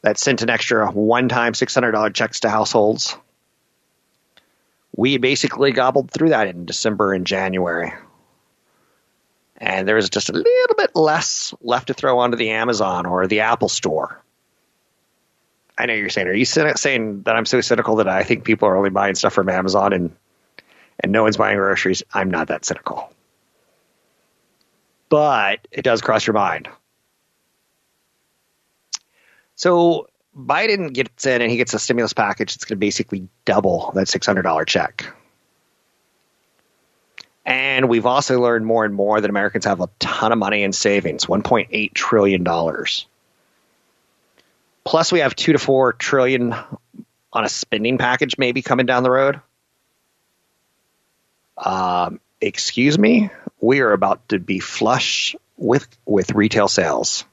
that 0.01 0.17
sent 0.17 0.41
an 0.41 0.49
extra 0.49 0.89
one 0.91 1.29
time 1.29 1.53
$600 1.53 2.13
checks 2.13 2.41
to 2.41 2.49
households. 2.49 3.17
We 4.95 5.17
basically 5.17 5.71
gobbled 5.71 6.11
through 6.11 6.29
that 6.29 6.47
in 6.47 6.65
December 6.65 7.13
and 7.13 7.27
January. 7.27 7.93
And 9.57 9.87
there 9.87 9.95
was 9.95 10.09
just 10.09 10.29
a 10.29 10.33
little 10.33 10.75
bit 10.77 10.95
less 10.95 11.53
left 11.61 11.87
to 11.87 11.93
throw 11.93 12.19
onto 12.19 12.37
the 12.37 12.51
Amazon 12.51 13.05
or 13.05 13.27
the 13.27 13.41
Apple 13.41 13.69
Store. 13.69 14.21
I 15.77 15.85
know 15.85 15.93
you're 15.93 16.09
saying, 16.09 16.27
are 16.27 16.33
you 16.33 16.45
saying 16.45 17.23
that 17.23 17.35
I'm 17.35 17.45
so 17.45 17.61
cynical 17.61 17.97
that 17.97 18.07
I 18.07 18.23
think 18.23 18.45
people 18.45 18.67
are 18.69 18.77
only 18.77 18.89
buying 18.89 19.15
stuff 19.15 19.33
from 19.33 19.49
Amazon 19.49 19.93
and 19.93 20.15
and 20.99 21.11
no 21.11 21.23
one's 21.23 21.37
buying 21.37 21.57
groceries? 21.57 22.03
I'm 22.13 22.31
not 22.31 22.47
that 22.47 22.63
cynical. 22.63 23.11
But 25.09 25.67
it 25.71 25.83
does 25.83 26.01
cross 26.01 26.25
your 26.25 26.33
mind. 26.33 26.69
So 29.55 30.07
Biden 30.37 30.93
gets 30.93 31.25
in 31.25 31.41
and 31.41 31.51
he 31.51 31.57
gets 31.57 31.73
a 31.73 31.79
stimulus 31.79 32.13
package 32.13 32.53
that's 32.53 32.65
going 32.65 32.75
to 32.75 32.79
basically 32.79 33.27
double 33.45 33.91
that 33.95 34.07
$600 34.07 34.67
check. 34.67 35.13
And 37.45 37.87
we've 37.89 38.05
also 38.05 38.41
learned 38.41 38.65
more 38.65 38.85
and 38.85 38.93
more 38.93 39.21
that 39.21 39.29
Americans 39.29 39.65
have 39.65 39.79
a 39.79 39.89
ton 39.99 40.31
of 40.31 40.37
money 40.37 40.63
in 40.63 40.73
savings 40.73 41.27
$1.8 41.27 41.93
trillion. 41.93 42.43
Plus, 44.85 45.11
we 45.11 45.19
have 45.19 45.35
two 45.35 45.53
to 45.53 45.59
four 45.59 45.93
trillion 45.93 46.53
on 47.33 47.43
a 47.43 47.49
spending 47.49 47.97
package 47.97 48.37
maybe 48.37 48.61
coming 48.61 48.85
down 48.85 49.03
the 49.03 49.11
road. 49.11 49.41
Um, 51.57 52.19
excuse 52.39 52.97
me, 52.97 53.29
we 53.59 53.81
are 53.81 53.91
about 53.91 54.29
to 54.29 54.39
be 54.39 54.59
flush 54.59 55.35
with 55.57 55.87
with 56.05 56.31
retail 56.31 56.67
sales. 56.67 57.25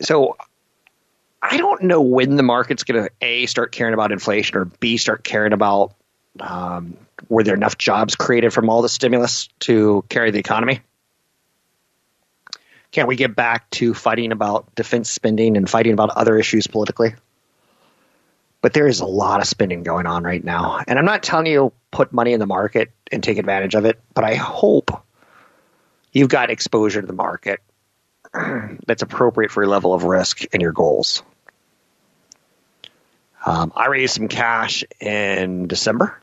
So 0.00 0.36
I 1.40 1.56
don't 1.56 1.84
know 1.84 2.00
when 2.00 2.36
the 2.36 2.42
market's 2.42 2.84
going 2.84 3.04
to 3.04 3.10
a 3.20 3.46
start 3.46 3.70
caring 3.70 3.94
about 3.94 4.12
inflation 4.12 4.56
or 4.56 4.64
b 4.64 4.96
start 4.96 5.22
caring 5.22 5.52
about 5.52 5.94
um, 6.40 6.96
were 7.28 7.44
there 7.44 7.54
enough 7.54 7.78
jobs 7.78 8.16
created 8.16 8.52
from 8.52 8.68
all 8.68 8.82
the 8.82 8.88
stimulus 8.88 9.48
to 9.60 10.04
carry 10.08 10.30
the 10.30 10.38
economy. 10.38 10.80
Can't 12.94 13.08
we 13.08 13.16
get 13.16 13.34
back 13.34 13.68
to 13.70 13.92
fighting 13.92 14.30
about 14.30 14.72
defense 14.76 15.10
spending 15.10 15.56
and 15.56 15.68
fighting 15.68 15.92
about 15.92 16.10
other 16.10 16.38
issues 16.38 16.68
politically? 16.68 17.16
But 18.60 18.72
there 18.72 18.86
is 18.86 19.00
a 19.00 19.04
lot 19.04 19.40
of 19.40 19.48
spending 19.48 19.82
going 19.82 20.06
on 20.06 20.22
right 20.22 20.42
now. 20.42 20.78
And 20.86 20.96
I'm 20.96 21.04
not 21.04 21.24
telling 21.24 21.46
you 21.46 21.72
put 21.90 22.12
money 22.12 22.34
in 22.34 22.38
the 22.38 22.46
market 22.46 22.92
and 23.10 23.20
take 23.20 23.38
advantage 23.38 23.74
of 23.74 23.84
it, 23.84 24.00
but 24.14 24.22
I 24.22 24.36
hope 24.36 25.02
you've 26.12 26.28
got 26.28 26.50
exposure 26.50 27.00
to 27.00 27.06
the 27.06 27.12
market 27.12 27.60
that's 28.86 29.02
appropriate 29.02 29.50
for 29.50 29.64
your 29.64 29.70
level 29.70 29.92
of 29.92 30.04
risk 30.04 30.44
and 30.52 30.62
your 30.62 30.70
goals. 30.70 31.24
Um, 33.44 33.72
I 33.74 33.86
raised 33.86 34.14
some 34.14 34.28
cash 34.28 34.84
in 35.00 35.66
December, 35.66 36.16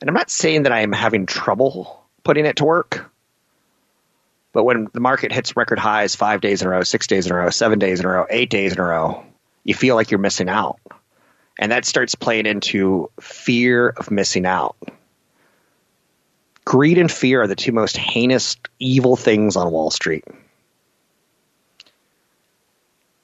and 0.00 0.08
I'm 0.08 0.14
not 0.14 0.30
saying 0.30 0.62
that 0.62 0.70
I 0.70 0.82
am 0.82 0.92
having 0.92 1.26
trouble 1.26 2.06
putting 2.22 2.46
it 2.46 2.56
to 2.58 2.64
work. 2.64 3.10
But 4.56 4.64
when 4.64 4.88
the 4.94 5.00
market 5.00 5.32
hits 5.32 5.54
record 5.54 5.78
highs 5.78 6.14
five 6.14 6.40
days 6.40 6.62
in 6.62 6.68
a 6.68 6.70
row, 6.70 6.82
six 6.82 7.06
days 7.06 7.26
in 7.26 7.32
a 7.32 7.34
row, 7.34 7.50
seven 7.50 7.78
days 7.78 8.00
in 8.00 8.06
a 8.06 8.08
row, 8.08 8.26
eight 8.30 8.48
days 8.48 8.72
in 8.72 8.80
a 8.80 8.84
row, 8.84 9.22
you 9.64 9.74
feel 9.74 9.96
like 9.96 10.10
you're 10.10 10.18
missing 10.18 10.48
out. 10.48 10.80
And 11.58 11.72
that 11.72 11.84
starts 11.84 12.14
playing 12.14 12.46
into 12.46 13.10
fear 13.20 13.90
of 13.90 14.10
missing 14.10 14.46
out. 14.46 14.74
Greed 16.64 16.96
and 16.96 17.12
fear 17.12 17.42
are 17.42 17.46
the 17.46 17.54
two 17.54 17.72
most 17.72 17.98
heinous, 17.98 18.56
evil 18.78 19.14
things 19.14 19.56
on 19.56 19.70
Wall 19.70 19.90
Street. 19.90 20.24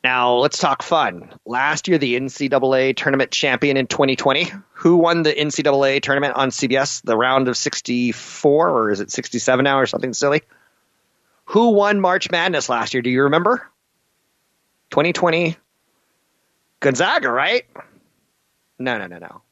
Now, 0.05 0.35
let's 0.35 0.59
talk 0.59 0.83
fun. 0.83 1.33
Last 1.47 1.89
year, 1.89 1.97
the 1.97 2.15
NCAA 2.15 2.95
tournament 2.95 3.31
champion 3.31 3.79
in 3.79 3.87
2020. 3.87 4.53
Who 4.73 4.99
won 4.99 5.23
the 5.23 5.33
NCAA 5.33 6.03
tournament 6.03 6.35
on 6.35 6.51
CBS? 6.51 7.01
The 7.01 7.17
round 7.17 7.49
of 7.49 7.57
64, 7.57 8.69
or 8.69 8.91
is 8.91 9.01
it 9.01 9.11
67 9.11 9.65
now, 9.65 9.79
or 9.79 9.87
something 9.87 10.13
silly? 10.13 10.43
Who 11.47 11.71
won 11.71 12.01
March 12.01 12.31
Madness 12.31 12.69
last 12.69 12.95
year? 12.95 13.03
Do 13.03 13.11
you 13.11 13.25
remember? 13.25 13.69
2020. 14.91 15.57
Gonzaga, 16.81 17.31
right? 17.31 17.65
No, 18.79 18.99
no, 18.99 19.07
no, 19.07 19.19
no. 19.19 19.43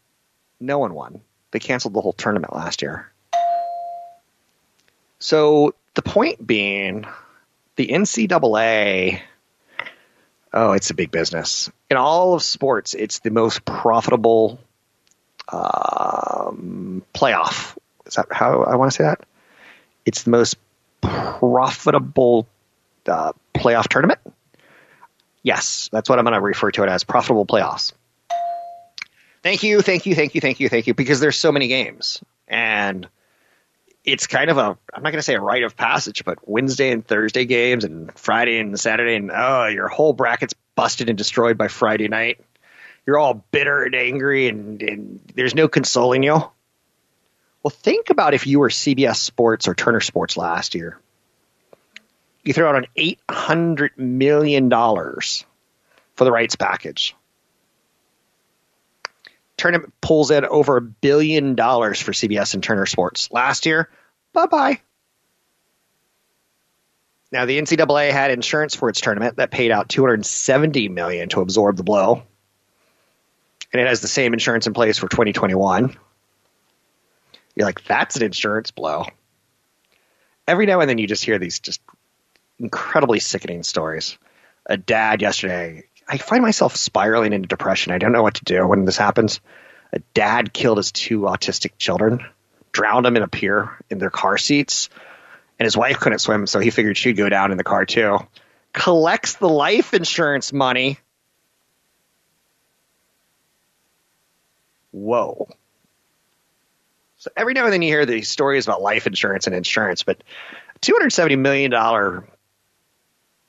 No 0.59 0.79
one 0.79 0.95
won. 0.95 1.21
They 1.51 1.59
canceled 1.59 1.95
the 1.95 2.01
whole 2.01 2.13
tournament 2.13 2.55
last 2.55 2.83
year. 2.83 3.11
So 5.19 5.75
the 5.95 6.03
point 6.03 6.47
being, 6.47 7.07
the 7.77 7.89
NCAA 7.89 9.21
Oh, 10.53 10.73
it's 10.73 10.91
a 10.91 10.95
big 10.95 11.11
business. 11.11 11.71
In 11.91 11.97
all 11.97 12.35
of 12.35 12.43
sports, 12.43 12.95
it's 12.95 13.21
the 13.21 13.31
most 13.31 13.65
profitable 13.65 14.59
um, 15.49 17.05
playoff. 17.15 17.77
Is 18.07 18.15
that 18.15 18.27
how 18.33 18.65
I 18.65 18.75
want 18.77 18.91
to 18.91 18.97
say 18.97 19.05
that? 19.05 19.21
It's 20.05 20.25
the 20.25 20.31
most 20.31 20.57
profitable 21.01 22.47
uh, 23.07 23.33
playoff 23.55 23.89
tournament. 23.89 24.21
Yes, 25.43 25.89
that's 25.93 26.09
what 26.09 26.19
I'm 26.19 26.25
going 26.25 26.35
to 26.35 26.41
refer 26.41 26.71
to 26.73 26.83
it 26.83 26.89
as 26.89 27.05
profitable 27.05 27.47
playoffs. 27.47 27.93
Thank 29.43 29.63
you, 29.63 29.81
thank 29.81 30.05
you, 30.05 30.15
thank 30.15 30.35
you, 30.35 30.41
thank 30.41 30.61
you, 30.61 30.69
thank 30.69 30.87
you, 30.87 30.95
because 30.95 31.21
there's 31.21 31.39
so 31.39 31.51
many 31.51 31.69
games. 31.69 32.23
And 32.47 33.09
it's 34.05 34.27
kind 34.27 34.51
of 34.51 34.59
a 34.59 34.79
I'm 34.93 35.03
not 35.03 35.11
going 35.11 35.19
to 35.19 35.23
say 35.23 35.35
a 35.35 35.41
rite 35.41 35.63
of 35.63 35.77
passage, 35.77 36.25
but 36.25 36.39
Wednesday 36.49 36.91
and 36.91 37.07
Thursday 37.07 37.45
games 37.45 37.85
and 37.85 38.13
Friday 38.19 38.59
and 38.59 38.79
Saturday 38.79 39.17
and 39.17 39.31
oh, 39.31 39.67
your 39.67 39.89
whole 39.89 40.13
bracket's 40.13 40.55
busted 40.75 41.09
and 41.09 41.19
destroyed 41.19 41.57
by 41.57 41.69
Friday 41.69 42.09
night. 42.09 42.41
You're 43.07 43.19
all 43.19 43.45
bitter 43.51 43.83
and 43.83 43.95
angry 43.95 44.49
and, 44.49 44.83
and 44.83 45.21
there's 45.35 45.55
no 45.55 45.69
consoling 45.69 46.23
you. 46.23 46.43
Well, 47.63 47.71
think 47.71 48.11
about 48.11 48.35
if 48.35 48.47
you 48.47 48.59
were 48.59 48.71
CBS 48.71 49.17
Sports 49.17 49.69
or 49.69 49.75
Turner 49.75 50.01
Sports 50.01 50.37
last 50.37 50.75
year. 50.75 50.99
You 52.43 52.55
throw 52.55 52.69
out 52.71 52.77
an 52.77 52.87
eight 52.97 53.21
hundred 53.31 53.99
million 53.99 54.71
dollars 54.71 55.45
for 56.15 56.25
the 56.25 56.33
rights 56.33 56.57
package 56.57 57.15
tournament 59.61 59.93
pulls 60.01 60.31
in 60.31 60.45
over 60.45 60.79
a 60.79 60.81
billion 60.81 61.55
dollars 61.55 62.01
for 62.01 62.13
CBS 62.13 62.55
and 62.55 62.63
Turner 62.63 62.87
Sports. 62.87 63.31
Last 63.31 63.67
year, 63.67 63.91
bye 64.33 64.47
bye. 64.47 64.81
Now 67.31 67.45
the 67.45 67.61
NCAA 67.61 68.11
had 68.11 68.31
insurance 68.31 68.75
for 68.75 68.89
its 68.89 69.01
tournament 69.01 69.37
that 69.37 69.51
paid 69.51 69.71
out 69.71 69.89
270 69.89 70.89
million 70.89 71.29
to 71.29 71.43
absorb 71.43 71.77
the 71.77 71.85
blow. 71.85 72.23
And 73.73 73.81
it 73.81 73.87
has 73.87 74.01
the 74.01 74.09
same 74.09 74.33
insurance 74.33 74.67
in 74.67 74.73
place 74.73 74.99
for 74.99 75.09
2021. 75.09 75.97
You're 77.55 77.67
like, 77.67 77.85
that's 77.85 78.17
an 78.17 78.23
insurance 78.23 78.71
blow. 78.71 79.07
Every 80.47 80.67
now 80.67 80.81
and 80.81 80.89
then 80.89 80.99
you 80.99 81.07
just 81.07 81.25
hear 81.25 81.39
these 81.39 81.61
just 81.61 81.81
incredibly 82.59 83.21
sickening 83.21 83.63
stories. 83.63 84.19
A 84.67 84.77
dad 84.77 85.23
yesterday 85.23 85.85
I 86.11 86.19
find 86.19 86.43
myself 86.43 86.75
spiraling 86.75 87.33
into 87.33 87.47
depression. 87.47 87.93
I 87.93 87.99
don't 87.99 88.11
know 88.11 88.25
what 88.25 88.35
to 88.35 88.45
do 88.45 88.67
when 88.67 88.85
this 88.85 88.97
happens. 88.97 89.41
A 89.93 90.01
dad 90.13 90.53
killed 90.53 90.79
his 90.79 90.91
two 90.91 91.21
autistic 91.21 91.79
children, 91.79 92.27
drowned 92.73 93.07
them 93.07 93.17
in 93.17 93.23
a 93.23 93.29
pier 93.29 93.79
in 93.89 93.99
their 93.99 94.11
car 94.11 94.37
seats, 94.37 94.89
and 95.61 95.65
his 95.65 95.77
wife 95.77 96.01
couldn't 96.01 96.19
swim, 96.19 96.49
so 96.49 96.59
he 96.59 96.71
figured 96.71 96.97
she'd 96.97 97.17
go 97.17 97.29
down 97.29 97.53
in 97.53 97.59
the 97.59 97.65
car 97.65 97.87
too. 97.87 98.19
Collects 98.73 99.35
the 99.35 99.49
life 99.49 99.95
insurance 99.95 100.53
money. 100.53 100.99
Whoa. 104.91 105.49
So 107.21 107.31
every 107.37 107.53
now 107.53 107.65
and 107.65 107.73
then 107.75 107.83
you 107.83 107.91
hear 107.91 108.07
these 108.07 108.31
stories 108.31 108.67
about 108.67 108.81
life 108.81 109.07
insurance 109.07 109.47
and 109.47 109.55
insurance, 109.55 110.05
but 110.05 110.25
$270 110.81 111.39
million 111.39 111.71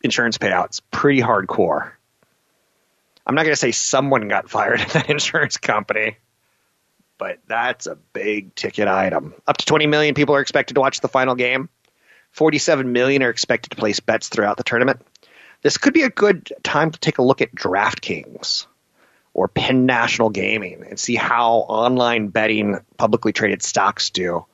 insurance 0.04 0.38
payout's 0.38 0.82
pretty 0.92 1.22
hardcore. 1.22 1.94
I'm 3.26 3.34
not 3.34 3.44
going 3.44 3.54
to 3.54 3.60
say 3.60 3.72
someone 3.72 4.28
got 4.28 4.50
fired 4.50 4.82
at 4.82 4.90
that 4.90 5.10
insurance 5.10 5.56
company, 5.56 6.18
but 7.18 7.40
that's 7.48 7.88
a 7.88 7.96
big 8.12 8.54
ticket 8.56 8.90
item. 8.90 9.36
Up 9.48 9.56
to 9.56 9.66
20 9.66 9.88
million 9.88 10.16
people 10.16 10.36
are 10.36 10.42
expected 10.42 10.74
to 10.74 10.82
watch 10.82 11.00
the 11.00 11.08
final 11.08 11.36
game. 11.36 11.70
47 12.32 12.92
million 12.92 13.24
are 13.24 13.30
expected 13.30 13.70
to 13.70 13.78
place 13.78 14.02
bets 14.02 14.28
throughout 14.28 14.58
the 14.58 14.64
tournament. 14.64 15.00
This 15.62 15.78
could 15.78 15.94
be 15.94 16.04
a 16.04 16.10
good 16.10 16.52
time 16.62 16.92
to 16.92 17.00
take 17.00 17.20
a 17.20 17.24
look 17.24 17.42
at 17.42 17.56
DraftKings 17.56 18.66
or 19.34 19.48
Penn 19.48 19.86
National 19.86 20.30
Gaming 20.30 20.84
and 20.88 21.00
see 21.00 21.16
how 21.16 21.54
online 21.54 22.28
betting 22.28 22.80
publicly 22.98 23.32
traded 23.32 23.62
stocks 23.62 24.10
do 24.10 24.46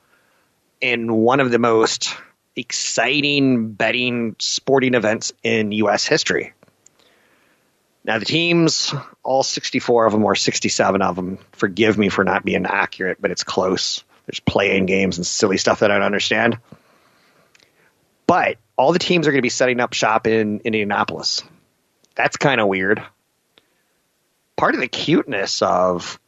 in 0.80 1.12
one 1.12 1.40
of 1.40 1.50
the 1.50 1.58
most 1.58 2.16
exciting 2.54 3.72
betting 3.72 4.36
sporting 4.38 4.94
events 4.94 5.32
in 5.42 5.72
U.S. 5.72 6.06
history. 6.06 6.52
Now, 8.04 8.18
the 8.18 8.24
teams, 8.24 8.94
all 9.22 9.42
64 9.42 10.06
of 10.06 10.12
them 10.12 10.24
or 10.24 10.34
67 10.34 11.02
of 11.02 11.16
them, 11.16 11.38
forgive 11.52 11.98
me 11.98 12.08
for 12.08 12.24
not 12.24 12.44
being 12.44 12.64
accurate, 12.64 13.20
but 13.20 13.30
it's 13.30 13.44
close. 13.44 14.02
There's 14.26 14.40
playing 14.40 14.86
games 14.86 15.18
and 15.18 15.26
silly 15.26 15.58
stuff 15.58 15.80
that 15.80 15.90
I 15.90 15.94
don't 15.94 16.06
understand. 16.06 16.58
But 18.26 18.58
all 18.76 18.92
the 18.92 18.98
teams 18.98 19.26
are 19.26 19.30
going 19.30 19.38
to 19.38 19.42
be 19.42 19.48
setting 19.48 19.80
up 19.80 19.92
shop 19.92 20.26
in 20.26 20.60
Indianapolis. 20.60 21.42
That's 22.14 22.36
kind 22.36 22.60
of 22.60 22.68
weird. 22.68 23.02
Part 24.58 24.74
of 24.74 24.80
the 24.80 24.88
cuteness 24.88 25.62
of 25.62 26.20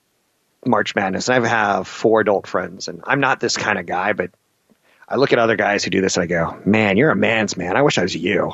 March 0.64 0.94
Madness, 0.94 1.28
and 1.28 1.44
I 1.44 1.48
have 1.48 1.86
four 1.86 2.20
adult 2.20 2.46
friends, 2.46 2.88
and 2.88 3.02
I'm 3.04 3.20
not 3.20 3.40
this 3.40 3.56
kind 3.56 3.78
of 3.78 3.84
guy, 3.84 4.14
but 4.14 4.30
I 5.08 5.16
look 5.16 5.32
at 5.32 5.38
other 5.38 5.56
guys 5.56 5.84
who 5.84 5.90
do 5.90 6.00
this 6.00 6.16
and 6.16 6.24
I 6.24 6.26
go, 6.26 6.58
man, 6.64 6.96
you're 6.96 7.10
a 7.10 7.16
man's 7.16 7.56
man. 7.56 7.76
I 7.76 7.82
wish 7.82 7.98
I 7.98 8.02
was 8.02 8.14
you. 8.14 8.52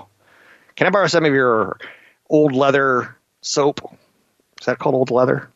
Can 0.74 0.86
I 0.86 0.90
borrow 0.90 1.06
some 1.06 1.24
of 1.24 1.32
your 1.32 1.78
old 2.28 2.54
leather 2.54 3.16
soap. 3.42 3.96
Is 4.60 4.66
that 4.66 4.78
called 4.78 4.94
old 4.94 5.10
leather? 5.10 5.50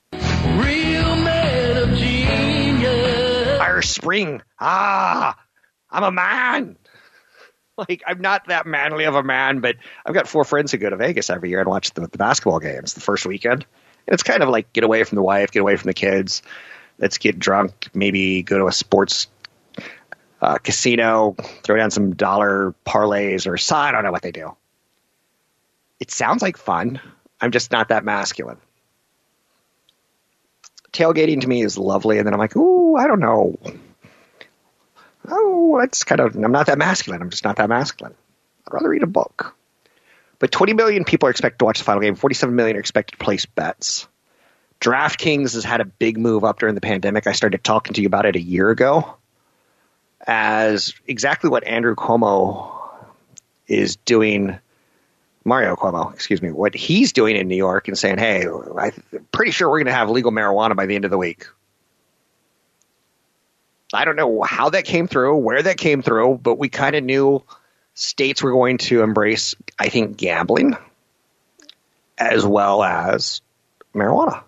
Irish 3.61 3.89
Spring. 3.89 4.43
Ah, 4.59 5.39
I'm 5.91 6.05
a 6.05 6.13
man. 6.13 6.77
Like 7.89 8.03
I'm 8.07 8.21
not 8.21 8.49
that 8.49 8.67
manly 8.67 9.05
of 9.05 9.15
a 9.15 9.23
man, 9.23 9.61
but 9.61 9.77
I've 10.05 10.13
got 10.13 10.29
four 10.29 10.45
friends 10.45 10.71
who 10.71 10.77
go 10.77 10.91
to 10.91 10.97
Vegas 10.97 11.31
every 11.31 11.49
year 11.49 11.61
and 11.61 11.69
watch 11.69 11.93
the, 11.93 12.03
the 12.03 12.19
basketball 12.19 12.61
games 12.61 12.93
the 12.93 13.01
first 13.01 13.25
weekend. 13.25 13.65
It's 14.11 14.23
kind 14.23 14.43
of 14.43 14.49
like 14.49 14.73
get 14.73 14.85
away 14.85 15.05
from 15.05 15.17
the 15.17 15.23
wife, 15.23 15.53
get 15.53 15.61
away 15.61 15.77
from 15.77 15.89
the 15.89 15.95
kids. 15.95 16.43
Let's 16.99 17.19
get 17.19 17.39
drunk, 17.39 17.89
maybe 17.95 18.43
go 18.43 18.59
to 18.59 18.67
a 18.67 18.73
sports 18.73 19.29
uh, 20.43 20.59
casino, 20.59 21.37
throw 21.63 21.77
down 21.77 21.91
some 21.91 22.15
dollar 22.15 22.75
parlays 22.87 23.47
or 23.47 23.57
so, 23.57 23.77
I 23.77 23.93
don't 23.93 24.05
know 24.05 24.13
what 24.13 24.23
they 24.23 24.33
do. 24.33 24.57
It 25.99 26.11
sounds 26.11 26.43
like 26.43 26.57
fun. 26.57 27.01
I'm 27.41 27.51
just 27.51 27.73
not 27.73 27.89
that 27.89 28.05
masculine. 28.05 28.59
Tailgating 30.93 31.43
to 31.43 31.47
me 31.49 31.63
is 31.63 31.79
lovely, 31.79 32.19
and 32.19 32.27
then 32.27 32.35
I'm 32.35 32.41
like, 32.41 32.57
ooh, 32.57 32.97
I 32.97 33.07
don't 33.07 33.21
know. 33.21 33.59
Oh, 35.29 35.79
that's 35.81 36.05
kind 36.05 36.21
of, 36.21 36.35
I'm 36.35 36.53
not 36.53 36.67
that 36.67 36.79
masculine. 36.79 37.23
I'm 37.23 37.31
just 37.31 37.45
not 37.45 37.57
that 37.57 37.69
masculine. 37.69 38.15
I'd 38.67 38.75
rather 38.75 38.89
read 38.89 39.03
a 39.03 39.07
book. 39.07 39.55
But 40.41 40.51
20 40.51 40.73
million 40.73 41.05
people 41.05 41.29
are 41.29 41.31
expected 41.31 41.61
to 41.61 41.65
watch 41.67 41.79
the 41.79 41.85
final 41.85 42.01
game. 42.01 42.17
47 42.17 42.57
million 42.57 42.77
are 42.77 42.81
expected 42.81 43.19
to 43.19 43.25
place 43.25 43.47
bets. 43.47 44.09
DraftKings 44.81 45.53
has 45.53 45.63
had 45.63 45.81
a 45.81 45.85
big 45.85 46.19
move 46.19 46.43
up 46.43 46.59
during 46.59 46.75
the 46.75 46.81
pandemic. 46.81 47.27
I 47.27 47.33
started 47.33 47.63
talking 47.63 47.95
to 47.95 48.01
you 48.01 48.07
about 48.07 48.27
it 48.27 48.35
a 48.35 48.41
year 48.41 48.71
ago 48.71 49.17
as 50.27 50.95
exactly 51.07 51.51
what 51.51 51.65
Andrew 51.65 51.95
Cuomo 51.95 52.73
is 53.67 53.97
doing 53.97 54.59
Mario 55.45 55.77
Cuomo, 55.77 56.13
excuse 56.13 56.43
me, 56.43 56.51
what 56.51 56.75
he's 56.75 57.13
doing 57.13 57.37
in 57.37 57.49
New 57.49 57.57
York 57.57 57.89
and 57.89 57.97
saying, 57.97 58.19
"Hey, 58.19 58.47
I'm 58.47 59.27
pretty 59.33 59.53
sure 59.53 59.69
we're 59.69 59.79
going 59.79 59.87
to 59.87 59.93
have 59.93 60.11
legal 60.11 60.33
marijuana 60.33 60.77
by 60.77 60.87
the 60.87 60.95
end 60.95 61.05
of 61.05 61.11
the 61.11 61.19
week." 61.19 61.47
I 63.93 64.05
don't 64.05 64.17
know 64.17 64.43
how 64.43 64.71
that 64.71 64.85
came 64.85 65.09
through, 65.09 65.37
where 65.39 65.63
that 65.63 65.77
came 65.77 66.03
through, 66.03 66.41
but 66.43 66.59
we 66.59 66.69
kind 66.69 66.95
of 66.95 67.03
knew 67.03 67.43
states 67.95 68.43
were 68.43 68.53
going 68.53 68.79
to 68.79 69.03
embrace, 69.03 69.55
I 69.79 69.89
think, 69.89 70.17
gambling 70.17 70.77
as 72.19 72.45
well 72.45 72.83
as 72.83 73.41
marijuana 73.95 74.43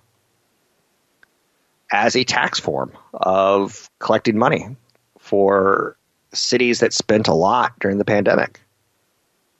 as 1.91 2.17
a 2.17 2.25
tax 2.25 2.59
form 2.59 2.93
of 3.13 3.91
collecting 3.99 4.39
money 4.39 4.77
for 5.19 5.97
cities 6.33 6.81
that 6.81 6.93
spent 6.93 7.29
a 7.29 7.35
lot 7.35 7.79
during 7.79 7.99
the 7.99 8.05
pandemic, 8.05 8.61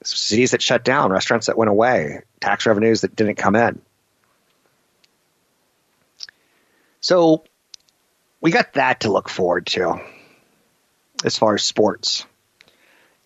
cities 0.03 0.51
that 0.51 0.61
shut 0.61 0.83
down, 0.83 1.11
restaurants 1.11 1.45
that 1.45 1.57
went 1.57 1.69
away, 1.69 2.21
tax 2.39 2.65
revenues 2.65 3.01
that 3.01 3.15
didn't 3.15 3.35
come 3.35 3.55
in. 3.55 3.79
So 7.01 7.43
we 8.41 8.49
got 8.49 8.73
that 8.73 9.01
to 9.01 9.11
look 9.11 9.29
forward 9.29 9.67
to 9.67 10.01
as 11.23 11.37
far 11.37 11.53
as 11.53 11.63
sports. 11.63 12.25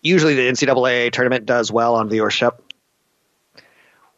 Usually 0.00 0.34
the 0.34 0.48
NCAA 0.48 1.10
tournament 1.12 1.46
does 1.46 1.72
well 1.72 1.96
on 1.96 2.08
viewership. 2.08 2.58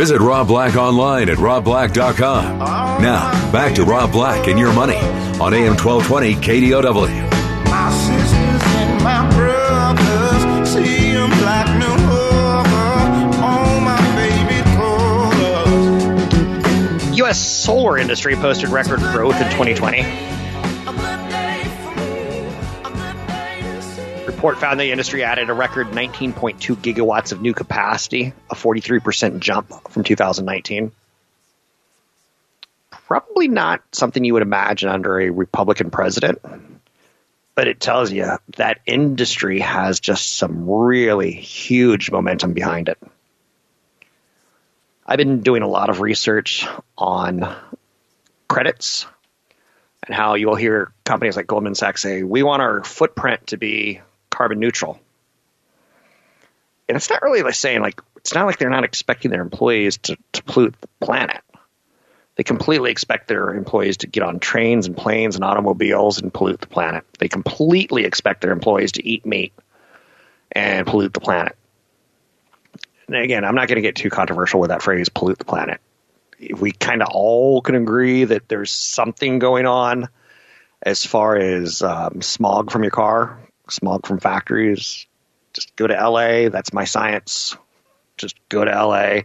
Visit 0.01 0.19
Rob 0.19 0.47
Black 0.47 0.75
online 0.77 1.29
at 1.29 1.37
robblack.com. 1.37 2.57
Now, 2.57 3.51
back 3.51 3.75
to 3.75 3.83
Rob 3.83 4.11
Black 4.11 4.47
and 4.47 4.57
your 4.57 4.73
money 4.73 4.97
on 4.97 5.53
AM 5.53 5.77
1220 5.77 6.33
KDOW. 6.37 7.29
My 7.69 7.91
sisters 7.91 8.63
and 8.81 9.03
my 9.03 9.29
brothers 9.35 10.69
see 10.69 11.11
'em 11.11 11.29
like 11.45 11.69
no 11.77 11.93
other. 12.17 13.43
All 13.43 13.79
my 13.81 14.01
baby 14.15 14.63
colors. 14.75 15.99
U.S. 17.19 17.39
solar 17.39 17.99
industry 17.99 18.35
posted 18.35 18.69
record 18.69 19.01
growth 19.01 19.39
in 19.39 19.51
2020. 19.51 20.01
Report 24.41 24.58
found 24.58 24.80
the 24.80 24.89
industry 24.89 25.23
added 25.23 25.51
a 25.51 25.54
record 25.54 25.89
19.2 25.89 26.75
gigawatts 26.75 27.32
of 27.32 27.43
new 27.43 27.54
capacity, 27.54 28.34
a 28.49 28.56
43% 28.56 29.39
jump 29.39 29.91
from 29.91 30.04
2019. 30.04 30.91
Probably 32.89 33.47
not 33.47 33.84
something 33.91 34.25
you 34.25 34.34
would 34.34 34.41
imagine 34.41 34.89
under 34.89 35.19
a 35.19 35.30
Republican 35.30 35.91
president, 35.91 36.39
but 37.54 37.67
it 37.67 37.80
tells 37.80 38.12
you 38.12 38.32
that 38.58 38.80
industry 38.88 39.60
has 39.60 39.99
just 39.99 40.36
some 40.36 40.67
really 40.67 41.32
huge 41.34 42.10
momentum 42.10 42.54
behind 42.54 42.89
it. 42.89 42.97
I've 45.06 45.17
been 45.17 45.41
doing 45.41 45.62
a 45.62 45.67
lot 45.67 45.91
of 45.91 46.01
research 46.01 46.67
on 46.97 47.47
credits 48.47 49.06
and 50.01 50.15
how 50.15 50.34
you'll 50.34 50.56
hear 50.56 50.91
companies 51.04 51.36
like 51.36 51.45
Goldman 51.45 51.75
Sachs 51.75 52.01
say, 52.01 52.23
we 52.23 52.41
want 52.41 52.63
our 52.63 52.84
footprint 52.84 53.45
to 53.45 53.58
be 53.58 54.01
carbon 54.41 54.60
neutral. 54.60 54.99
And 56.89 56.95
it's 56.95 57.12
not 57.12 57.21
really 57.21 57.43
like 57.43 57.54
saying 57.54 57.82
like 57.82 58.01
it's 58.17 58.34
not 58.34 58.47
like 58.47 58.58
they're 58.58 58.71
not 58.71 58.84
expecting 58.84 59.30
their 59.30 59.43
employees 59.43 59.97
to, 59.97 60.17
to 60.32 60.43
pollute 60.43 60.73
the 60.82 60.88
planet. 60.99 61.41
They 62.38 62.43
completely 62.43 62.89
expect 62.89 63.27
their 63.27 63.54
employees 63.54 63.97
to 63.97 64.08
get 64.08 64.23
on 64.23 64.39
trains 64.39 64.88
and 64.88 64.97
planes 64.97 65.36
and 65.36 65.43
automobiles 65.43 66.19
and 66.19 66.34
pollute 66.34 66.60
the 66.60 66.65
planet. 66.65 67.04
They 67.19 67.27
completely 67.27 68.04
expect 68.06 68.41
their 68.41 68.51
employees 68.51 68.93
to 68.93 69.08
eat 69.08 69.27
meat 69.27 69.54
and 70.51 70.88
pollute 70.88 71.13
the 71.13 71.19
planet. 71.19 71.56
And 73.06 73.17
again, 73.17 73.45
I'm 73.45 73.54
not 73.54 73.67
going 73.67 73.75
to 73.75 73.84
get 73.84 73.95
too 73.95 74.10
controversial 74.10 74.60
with 74.60 74.71
that 74.71 74.82
phrase, 74.82 75.10
pollute 75.10 75.38
the 75.38 75.45
planet. 75.45 75.82
If 76.39 76.60
we 76.60 76.71
kind 76.71 77.04
of 77.04 77.10
all 77.12 77.62
can 77.62 77.75
agree 77.75 78.23
that 78.23 78.47
there's 78.47 78.71
something 78.71 79.38
going 79.38 79.67
on 79.67 80.10
as 80.82 81.06
far 81.06 81.36
as 81.36 81.84
um, 81.84 82.23
smog 82.23 82.71
from 82.71 82.82
your 82.82 82.91
car, 82.91 83.38
smog 83.71 84.05
from 84.05 84.19
factories, 84.19 85.07
just 85.53 85.75
go 85.75 85.88
to 85.88 85.93
LA. 85.93 86.49
That's 86.49 86.73
my 86.73 86.86
science. 86.86 87.55
Just 88.17 88.38
go 88.49 88.63
to 88.63 88.71
LA. 88.71 89.21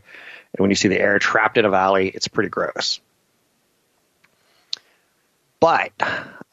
And 0.56 0.58
when 0.58 0.70
you 0.70 0.76
see 0.76 0.88
the 0.88 1.00
air 1.00 1.18
trapped 1.18 1.58
in 1.58 1.64
a 1.64 1.70
valley, 1.70 2.08
it's 2.08 2.28
pretty 2.28 2.48
gross. 2.48 3.00
But 5.60 5.92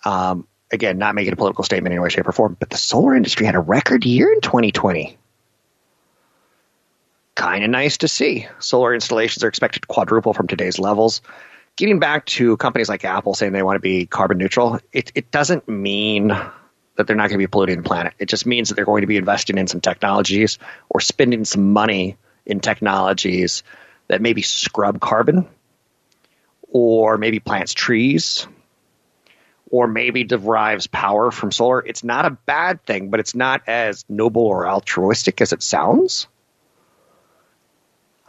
um, 0.06 0.47
again, 0.71 0.97
not 0.97 1.15
making 1.15 1.34
a 1.34 1.36
political 1.36 1.63
statement 1.63 1.93
in 1.93 1.97
any 1.97 2.03
way, 2.03 2.10
shape, 2.10 2.27
or 2.27 2.32
form, 2.32 2.58
but 2.60 2.69
the 2.69 2.77
solar 2.77 3.15
industry 3.15 3.45
had 3.45 3.56
a 3.56 3.60
record 3.60 4.06
year 4.06 4.32
in 4.32 4.41
2020. 4.41 5.17
Kind 7.36 7.63
of 7.63 7.69
nice 7.69 7.97
to 7.97 8.08
see. 8.08 8.47
Solar 8.60 8.93
installations 8.93 9.43
are 9.43 9.47
expected 9.47 9.82
to 9.82 9.88
quadruple 9.88 10.34
from 10.34 10.47
today's 10.47 10.79
levels. 10.79 11.21
Getting 11.75 11.99
back 11.99 12.25
to 12.27 12.56
companies 12.58 12.89
like 12.89 13.03
Apple 13.03 13.34
saying 13.34 13.53
they 13.53 13.63
want 13.63 13.77
to 13.77 13.82
be 13.82 14.06
carbon 14.06 14.38
neutral, 14.38 14.79
it, 14.91 15.12
it 15.15 15.32
doesn't 15.32 15.67
mean 15.67 16.32
that 16.95 17.08
they're 17.08 17.15
not 17.15 17.29
going 17.29 17.39
to 17.39 17.43
be 17.43 17.47
polluting 17.47 17.77
the 17.77 17.84
planet. 17.84 18.13
It 18.19 18.27
just 18.27 18.45
means 18.45 18.69
that 18.69 18.75
they're 18.75 18.86
going 18.86 19.01
to 19.01 19.08
be 19.08 19.17
investing 19.17 19.58
in 19.58 19.67
some 19.67 19.82
technologies 19.82 20.60
or 20.89 20.99
spending 20.99 21.45
some 21.45 21.73
money 21.73 22.17
in 22.45 22.60
technologies 22.60 23.63
that 24.08 24.21
maybe 24.21 24.41
scrub 24.41 24.99
carbon 24.99 25.47
or 26.69 27.17
maybe 27.17 27.39
plants 27.39 27.73
trees 27.73 28.47
or 29.71 29.88
maybe 29.88 30.23
derives 30.23 30.86
power 30.86 31.32
from 31.32 31.51
solar. 31.51 31.84
It's 31.84 32.03
not 32.03 32.25
a 32.25 32.32
bad 32.32 32.86
thing, 32.86 33.10
but 33.10 33.19
it's 33.19 33.34
not 33.34 33.63
as 33.67 34.06
noble 34.08 34.43
or 34.43 34.67
altruistic 34.67 35.41
as 35.41 35.51
it 35.51 35.63
sounds. 35.63 36.27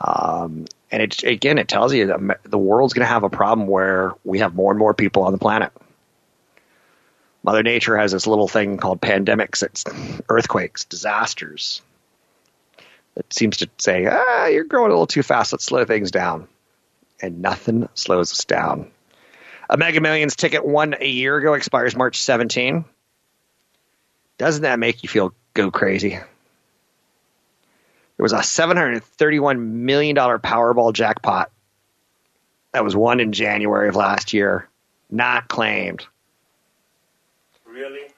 Um, 0.00 0.64
and 0.90 1.02
it, 1.02 1.22
again, 1.22 1.58
it 1.58 1.68
tells 1.68 1.92
you 1.92 2.06
that 2.06 2.40
the 2.44 2.58
world's 2.58 2.94
going 2.94 3.06
to 3.06 3.12
have 3.12 3.24
a 3.24 3.30
problem 3.30 3.68
where 3.68 4.12
we 4.24 4.38
have 4.38 4.54
more 4.54 4.70
and 4.70 4.78
more 4.78 4.94
people 4.94 5.24
on 5.24 5.32
the 5.32 5.38
planet. 5.38 5.72
Mother 7.44 7.62
Nature 7.62 7.98
has 7.98 8.10
this 8.10 8.26
little 8.26 8.48
thing 8.48 8.78
called 8.78 9.02
pandemics, 9.02 9.62
it's 9.62 9.84
earthquakes, 10.30 10.86
disasters. 10.86 11.82
It 13.16 13.32
seems 13.32 13.58
to 13.58 13.68
say, 13.78 14.08
ah, 14.10 14.46
you're 14.46 14.64
growing 14.64 14.90
a 14.90 14.94
little 14.94 15.06
too 15.06 15.22
fast. 15.22 15.52
Let's 15.52 15.64
slow 15.64 15.84
things 15.84 16.10
down. 16.10 16.48
And 17.20 17.42
nothing 17.42 17.88
slows 17.94 18.32
us 18.32 18.44
down. 18.46 18.90
A 19.68 19.76
Mega 19.76 20.00
Millions 20.00 20.36
ticket 20.36 20.64
won 20.64 20.96
a 20.98 21.06
year 21.06 21.36
ago 21.36 21.52
expires 21.52 21.94
March 21.94 22.20
17. 22.20 22.86
Doesn't 24.38 24.62
that 24.62 24.78
make 24.78 25.02
you 25.02 25.08
feel 25.08 25.34
go 25.52 25.70
crazy? 25.70 26.18
There 28.16 28.22
was 28.22 28.32
a 28.32 28.38
$731 28.38 29.60
million 29.60 30.16
Powerball 30.16 30.92
jackpot 30.92 31.50
that 32.72 32.84
was 32.84 32.96
won 32.96 33.20
in 33.20 33.32
January 33.32 33.88
of 33.88 33.96
last 33.96 34.32
year, 34.32 34.68
not 35.10 35.46
claimed. 35.48 36.06
Really? 37.74 38.08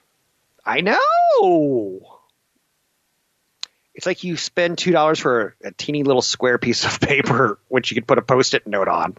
I 0.63 0.81
know. 0.81 2.19
It's 3.95 4.05
like 4.05 4.23
you 4.23 4.37
spend 4.37 4.77
two 4.77 4.91
dollars 4.91 5.17
for 5.19 5.55
a 5.63 5.71
teeny 5.71 6.03
little 6.03 6.21
square 6.21 6.59
piece 6.59 6.85
of 6.85 6.99
paper, 7.01 7.57
which 7.67 7.89
you 7.89 7.95
could 7.95 8.05
put 8.05 8.19
a 8.19 8.21
post-it 8.21 8.67
note 8.67 8.87
on. 8.87 9.17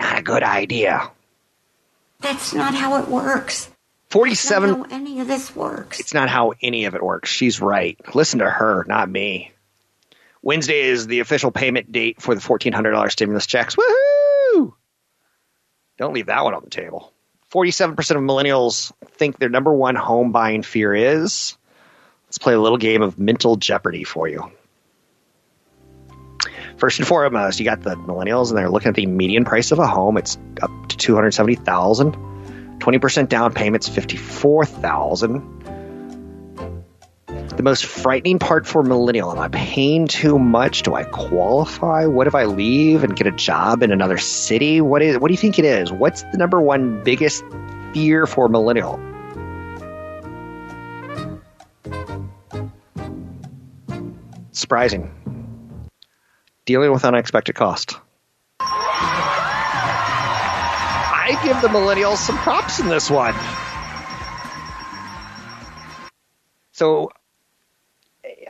Not 0.00 0.18
a 0.18 0.22
good 0.22 0.42
idea. 0.42 1.10
That's 2.20 2.54
not 2.54 2.74
how 2.74 3.02
it 3.02 3.08
works. 3.08 3.68
Not 3.68 3.76
Forty-seven. 4.10 4.70
how 4.70 4.86
any 4.90 5.20
of 5.20 5.26
this 5.28 5.54
works. 5.54 6.00
It's 6.00 6.14
not 6.14 6.30
how 6.30 6.54
any 6.62 6.86
of 6.86 6.94
it 6.94 7.02
works. 7.02 7.28
She's 7.28 7.60
right. 7.60 7.98
Listen 8.14 8.38
to 8.38 8.48
her, 8.48 8.84
not 8.88 9.10
me. 9.10 9.52
Wednesday 10.40 10.80
is 10.80 11.06
the 11.06 11.20
official 11.20 11.50
payment 11.50 11.92
date 11.92 12.20
for 12.20 12.34
the 12.34 12.40
$1,400 12.40 13.10
stimulus 13.10 13.46
checks. 13.46 13.76
Woohoo! 13.76 14.72
Don't 15.98 16.14
leave 16.14 16.26
that 16.26 16.42
one 16.44 16.54
on 16.54 16.64
the 16.64 16.70
table. 16.70 17.12
47% 17.52 17.90
of 17.98 18.22
millennials 18.22 18.92
think 19.06 19.38
their 19.38 19.50
number 19.50 19.72
one 19.72 19.94
home 19.94 20.32
buying 20.32 20.62
fear 20.62 20.94
is. 20.94 21.56
Let's 22.26 22.38
play 22.38 22.54
a 22.54 22.60
little 22.60 22.78
game 22.78 23.02
of 23.02 23.18
mental 23.18 23.56
jeopardy 23.56 24.04
for 24.04 24.26
you. 24.26 24.50
First 26.78 26.98
and 26.98 27.06
foremost, 27.06 27.60
you 27.60 27.66
got 27.66 27.82
the 27.82 27.94
millennials, 27.94 28.48
and 28.48 28.58
they're 28.58 28.70
looking 28.70 28.88
at 28.88 28.94
the 28.94 29.06
median 29.06 29.44
price 29.44 29.70
of 29.70 29.78
a 29.78 29.86
home. 29.86 30.16
It's 30.16 30.38
up 30.62 30.70
to 30.88 30.96
270000 30.96 32.16
20% 32.82 33.28
down 33.28 33.54
payments, 33.54 33.88
54000 33.88 35.61
the 37.56 37.62
most 37.62 37.84
frightening 37.84 38.38
part 38.38 38.66
for 38.66 38.82
millennial. 38.82 39.30
Am 39.30 39.38
i 39.38 39.48
paying 39.48 40.08
too 40.08 40.38
much? 40.38 40.82
Do 40.82 40.94
i 40.94 41.04
qualify? 41.04 42.06
What 42.06 42.26
if 42.26 42.34
i 42.34 42.44
leave 42.44 43.04
and 43.04 43.14
get 43.14 43.26
a 43.26 43.32
job 43.32 43.82
in 43.82 43.92
another 43.92 44.18
city? 44.18 44.80
What 44.80 45.02
is 45.02 45.18
what 45.18 45.28
do 45.28 45.34
you 45.34 45.38
think 45.38 45.58
it 45.58 45.64
is? 45.64 45.92
What's 45.92 46.22
the 46.22 46.38
number 46.38 46.60
one 46.60 47.02
biggest 47.04 47.44
fear 47.92 48.26
for 48.26 48.48
millennial? 48.48 49.00
Surprising. 54.52 55.10
Dealing 56.64 56.92
with 56.92 57.04
unexpected 57.04 57.54
cost. 57.54 57.96
I 61.24 61.40
give 61.44 61.60
the 61.60 61.68
millennials 61.68 62.18
some 62.18 62.36
props 62.38 62.80
in 62.80 62.88
this 62.88 63.10
one. 63.10 63.34
So 66.72 67.10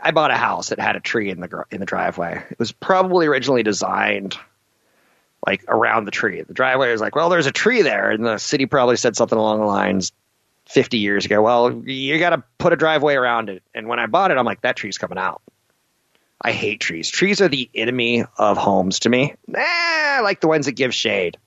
I 0.02 0.10
bought 0.10 0.32
a 0.32 0.36
house 0.36 0.70
that 0.70 0.80
had 0.80 0.96
a 0.96 1.00
tree 1.00 1.30
in 1.30 1.40
the 1.40 1.64
in 1.70 1.80
the 1.80 1.86
driveway. 1.86 2.42
It 2.50 2.58
was 2.58 2.72
probably 2.72 3.26
originally 3.26 3.62
designed 3.62 4.36
like 5.46 5.64
around 5.68 6.04
the 6.04 6.10
tree. 6.10 6.42
The 6.42 6.54
driveway 6.54 6.90
was 6.92 7.00
like, 7.00 7.14
well, 7.14 7.28
there's 7.28 7.46
a 7.46 7.52
tree 7.52 7.82
there, 7.82 8.10
and 8.10 8.24
the 8.24 8.38
city 8.38 8.66
probably 8.66 8.96
said 8.96 9.16
something 9.16 9.38
along 9.38 9.60
the 9.60 9.66
lines 9.66 10.12
50 10.66 10.98
years 10.98 11.24
ago. 11.24 11.42
Well, 11.42 11.72
you 11.84 12.18
got 12.18 12.30
to 12.30 12.42
put 12.58 12.72
a 12.72 12.76
driveway 12.76 13.14
around 13.14 13.48
it. 13.48 13.62
And 13.74 13.88
when 13.88 13.98
I 13.98 14.06
bought 14.06 14.30
it, 14.30 14.38
I'm 14.38 14.44
like, 14.44 14.62
that 14.62 14.76
tree's 14.76 14.98
coming 14.98 15.18
out. 15.18 15.42
I 16.40 16.52
hate 16.52 16.80
trees. 16.80 17.08
Trees 17.08 17.40
are 17.40 17.48
the 17.48 17.70
enemy 17.74 18.24
of 18.36 18.56
homes 18.56 19.00
to 19.00 19.08
me. 19.08 19.34
Nah, 19.46 19.60
I 19.62 20.20
like 20.22 20.40
the 20.40 20.48
ones 20.48 20.66
that 20.66 20.72
give 20.72 20.94
shade. 20.94 21.38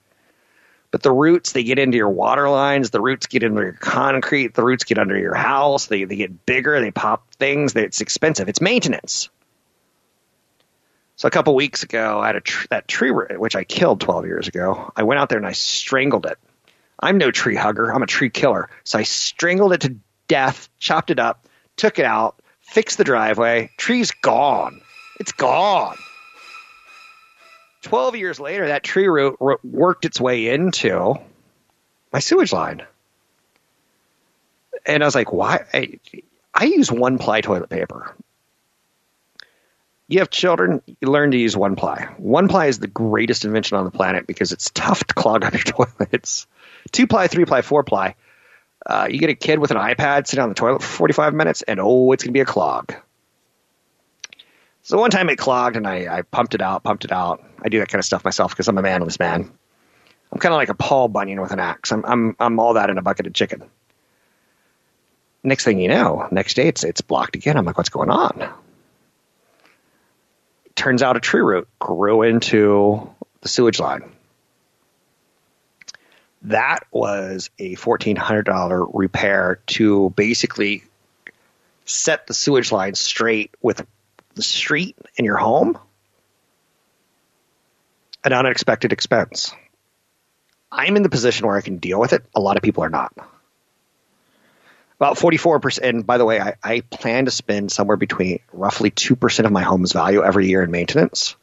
But 0.95 1.03
the 1.03 1.11
roots, 1.11 1.51
they 1.51 1.65
get 1.65 1.77
into 1.77 1.97
your 1.97 2.09
water 2.09 2.47
lines. 2.47 2.89
The 2.89 3.01
roots 3.01 3.27
get 3.27 3.43
into 3.43 3.59
your 3.61 3.73
concrete. 3.73 4.53
The 4.53 4.63
roots 4.63 4.85
get 4.85 4.97
under 4.97 5.19
your 5.19 5.33
house. 5.33 5.87
They, 5.87 6.05
they 6.05 6.15
get 6.15 6.45
bigger. 6.45 6.79
They 6.79 6.91
pop 6.91 7.33
things. 7.33 7.73
They, 7.73 7.83
it's 7.83 7.99
expensive. 7.99 8.47
It's 8.47 8.61
maintenance. 8.61 9.27
So 11.17 11.27
a 11.27 11.31
couple 11.31 11.53
weeks 11.53 11.83
ago, 11.83 12.21
I 12.21 12.27
had 12.27 12.37
a 12.37 12.39
tr- 12.39 12.67
that 12.69 12.87
tree 12.87 13.11
which 13.11 13.57
I 13.57 13.65
killed 13.65 13.99
12 13.99 14.25
years 14.25 14.47
ago. 14.47 14.89
I 14.95 15.03
went 15.03 15.19
out 15.19 15.27
there 15.27 15.37
and 15.37 15.45
I 15.45 15.51
strangled 15.51 16.27
it. 16.27 16.37
I'm 16.97 17.17
no 17.17 17.29
tree 17.29 17.57
hugger. 17.57 17.93
I'm 17.93 18.01
a 18.01 18.07
tree 18.07 18.29
killer. 18.29 18.69
So 18.85 18.97
I 18.97 19.03
strangled 19.03 19.73
it 19.73 19.81
to 19.81 19.97
death, 20.29 20.69
chopped 20.79 21.11
it 21.11 21.19
up, 21.19 21.45
took 21.75 21.99
it 21.99 22.05
out, 22.05 22.41
fixed 22.61 22.97
the 22.97 23.03
driveway. 23.03 23.69
Tree's 23.75 24.11
gone. 24.11 24.79
It's 25.19 25.33
gone. 25.33 25.97
12 27.85 28.15
years 28.15 28.39
later, 28.39 28.67
that 28.67 28.83
tree 28.83 29.07
root 29.07 29.37
worked 29.63 30.05
its 30.05 30.19
way 30.19 30.49
into 30.49 31.15
my 32.11 32.19
sewage 32.19 32.51
line. 32.51 32.81
And 34.85 35.03
I 35.03 35.05
was 35.05 35.13
like, 35.13 35.31
why? 35.31 35.65
I, 35.71 35.99
I 36.53 36.65
use 36.65 36.91
one 36.91 37.19
ply 37.19 37.41
toilet 37.41 37.69
paper. 37.69 38.15
You 40.07 40.19
have 40.19 40.31
children, 40.31 40.81
you 40.99 41.09
learn 41.09 41.31
to 41.31 41.37
use 41.37 41.55
one 41.55 41.75
ply. 41.75 42.09
One 42.17 42.47
ply 42.47 42.67
is 42.67 42.79
the 42.79 42.87
greatest 42.87 43.45
invention 43.45 43.77
on 43.77 43.85
the 43.85 43.91
planet 43.91 44.25
because 44.25 44.51
it's 44.51 44.71
tough 44.71 45.03
to 45.03 45.13
clog 45.13 45.45
up 45.45 45.53
your 45.53 45.63
toilets. 45.97 46.47
Two 46.91 47.05
ply, 47.05 47.27
three 47.27 47.45
ply, 47.45 47.61
four 47.61 47.83
ply. 47.83 48.15
Uh, 48.83 49.07
you 49.09 49.19
get 49.19 49.29
a 49.29 49.35
kid 49.35 49.59
with 49.59 49.69
an 49.69 49.77
iPad 49.77 50.25
sitting 50.25 50.41
on 50.41 50.49
the 50.49 50.55
toilet 50.55 50.81
for 50.81 50.97
45 50.97 51.35
minutes, 51.35 51.61
and 51.61 51.79
oh, 51.79 52.11
it's 52.11 52.23
going 52.23 52.33
to 52.33 52.37
be 52.37 52.41
a 52.41 52.45
clog. 52.45 52.95
So 54.85 54.99
one 54.99 55.09
time 55.09 55.29
it 55.29 55.37
clogged 55.37 55.77
and 55.77 55.87
I, 55.87 56.17
I 56.17 56.21
pumped 56.21 56.53
it 56.53 56.61
out, 56.61 56.83
pumped 56.83 57.05
it 57.05 57.11
out. 57.11 57.43
I 57.59 57.69
do 57.69 57.79
that 57.79 57.89
kind 57.89 57.97
of 57.97 58.05
stuff 58.05 58.23
myself 58.23 58.51
because 58.51 58.67
I'm 58.67 58.77
a 58.77 58.83
manless 58.83 59.17
man. 59.17 59.51
I'm 60.31 60.39
kind 60.39 60.53
of 60.53 60.57
like 60.57 60.69
a 60.69 60.75
Paul 60.75 61.07
Bunyan 61.07 61.41
with 61.41 61.51
an 61.51 61.59
axe. 61.59 61.91
I'm, 61.91 62.05
I'm, 62.05 62.35
I'm 62.39 62.59
all 62.59 62.75
that 62.75 62.91
in 62.91 62.99
a 62.99 63.01
bucket 63.01 63.25
of 63.25 63.33
chicken. 63.33 63.63
Next 65.41 65.63
thing 65.63 65.79
you 65.79 65.87
know, 65.87 66.27
next 66.29 66.53
day 66.53 66.67
it's, 66.67 66.83
it's 66.83 67.01
blocked 67.01 67.35
again. 67.35 67.57
I'm 67.57 67.65
like, 67.65 67.79
what's 67.79 67.89
going 67.89 68.11
on? 68.11 68.47
Turns 70.75 71.01
out 71.01 71.17
a 71.17 71.19
tree 71.19 71.41
root 71.41 71.67
grew 71.79 72.21
into 72.21 73.09
the 73.41 73.47
sewage 73.47 73.79
line. 73.79 74.11
That 76.43 76.85
was 76.91 77.49
a 77.57 77.75
$1,400 77.75 78.91
repair 78.93 79.61
to 79.65 80.11
basically 80.11 80.83
set 81.85 82.27
the 82.27 82.35
sewage 82.35 82.71
line 82.71 82.93
straight 82.93 83.49
with 83.63 83.83
the 84.35 84.43
street 84.43 84.97
in 85.15 85.25
your 85.25 85.37
home, 85.37 85.77
an 88.23 88.33
unexpected 88.33 88.93
expense. 88.93 89.53
I'm 90.71 90.97
in 90.97 91.03
the 91.03 91.09
position 91.09 91.47
where 91.47 91.55
I 91.55 91.61
can 91.61 91.77
deal 91.77 91.99
with 91.99 92.13
it. 92.13 92.23
A 92.35 92.41
lot 92.41 92.57
of 92.57 92.63
people 92.63 92.83
are 92.83 92.89
not. 92.89 93.13
About 94.97 95.17
44%. 95.17 95.79
And 95.81 96.05
by 96.05 96.17
the 96.17 96.25
way, 96.25 96.39
I, 96.39 96.55
I 96.63 96.81
plan 96.81 97.25
to 97.25 97.31
spend 97.31 97.71
somewhere 97.71 97.97
between 97.97 98.39
roughly 98.51 98.91
2% 98.91 99.45
of 99.45 99.51
my 99.51 99.63
home's 99.63 99.93
value 99.93 100.23
every 100.23 100.47
year 100.47 100.63
in 100.63 100.71
maintenance. 100.71 101.35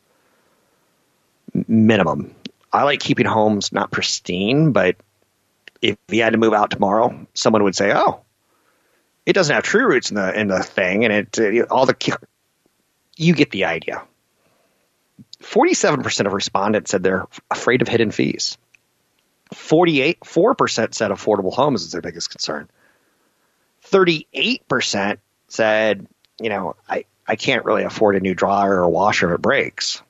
Minimum. 1.54 2.34
I 2.72 2.84
like 2.84 3.00
keeping 3.00 3.26
homes 3.26 3.72
not 3.72 3.90
pristine, 3.90 4.72
but 4.72 4.96
if 5.82 5.98
you 6.08 6.22
had 6.22 6.32
to 6.32 6.38
move 6.38 6.54
out 6.54 6.70
tomorrow, 6.70 7.26
someone 7.34 7.64
would 7.64 7.76
say, 7.76 7.92
"Oh, 7.92 8.22
it 9.26 9.34
doesn't 9.34 9.54
have 9.54 9.64
tree 9.64 9.82
roots 9.82 10.10
in 10.10 10.16
the 10.16 10.38
in 10.38 10.48
the 10.48 10.62
thing, 10.62 11.04
and 11.04 11.12
it, 11.12 11.38
it 11.38 11.70
all 11.70 11.84
the 11.84 11.94
you 13.16 13.34
get 13.34 13.50
the 13.50 13.64
idea. 13.66 14.02
47% 15.42 16.26
of 16.26 16.32
respondents 16.32 16.90
said 16.90 17.02
they're 17.02 17.26
afraid 17.50 17.82
of 17.82 17.88
hidden 17.88 18.10
fees. 18.10 18.56
48 19.52 20.20
4% 20.20 20.94
said 20.94 21.10
affordable 21.10 21.52
homes 21.52 21.82
is 21.82 21.92
their 21.92 22.00
biggest 22.00 22.30
concern. 22.30 22.68
38% 23.90 25.18
said, 25.48 26.06
you 26.40 26.48
know, 26.48 26.76
I, 26.88 27.04
I 27.26 27.36
can't 27.36 27.64
really 27.64 27.82
afford 27.82 28.16
a 28.16 28.20
new 28.20 28.34
dryer 28.34 28.80
or 28.82 28.88
washer 28.88 29.30
if 29.30 29.36
it 29.36 29.42
breaks. 29.42 30.02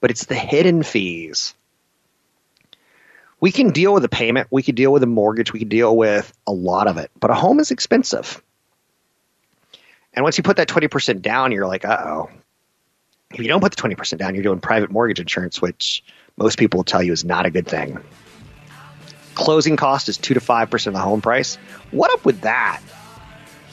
But 0.00 0.10
it's 0.10 0.26
the 0.26 0.34
hidden 0.34 0.82
fees. 0.82 1.54
We 3.40 3.52
can 3.52 3.70
deal 3.70 3.94
with 3.94 4.04
a 4.04 4.08
payment, 4.08 4.48
we 4.50 4.64
can 4.64 4.74
deal 4.74 4.92
with 4.92 5.02
a 5.04 5.06
mortgage, 5.06 5.52
we 5.52 5.60
can 5.60 5.68
deal 5.68 5.96
with 5.96 6.32
a 6.46 6.52
lot 6.52 6.88
of 6.88 6.98
it, 6.98 7.10
but 7.20 7.30
a 7.30 7.34
home 7.34 7.60
is 7.60 7.70
expensive. 7.70 8.42
And 10.12 10.24
once 10.24 10.38
you 10.38 10.42
put 10.42 10.56
that 10.56 10.66
20% 10.66 11.22
down, 11.22 11.52
you're 11.52 11.66
like, 11.66 11.84
uh 11.84 11.98
oh, 12.00 12.30
if 13.32 13.40
you 13.40 13.48
don't 13.48 13.60
put 13.60 13.76
the 13.76 13.82
20% 13.82 14.18
down, 14.18 14.34
you're 14.34 14.42
doing 14.42 14.60
private 14.60 14.90
mortgage 14.90 15.20
insurance, 15.20 15.60
which 15.60 16.02
most 16.36 16.58
people 16.58 16.78
will 16.78 16.84
tell 16.84 17.02
you 17.02 17.12
is 17.12 17.24
not 17.24 17.46
a 17.46 17.50
good 17.50 17.66
thing. 17.66 17.98
Closing 19.34 19.76
cost 19.76 20.08
is 20.08 20.16
2 20.16 20.34
to 20.34 20.40
5% 20.40 20.86
of 20.86 20.92
the 20.94 20.98
home 20.98 21.20
price. 21.20 21.56
What 21.90 22.12
up 22.12 22.24
with 22.24 22.40
that? 22.42 22.80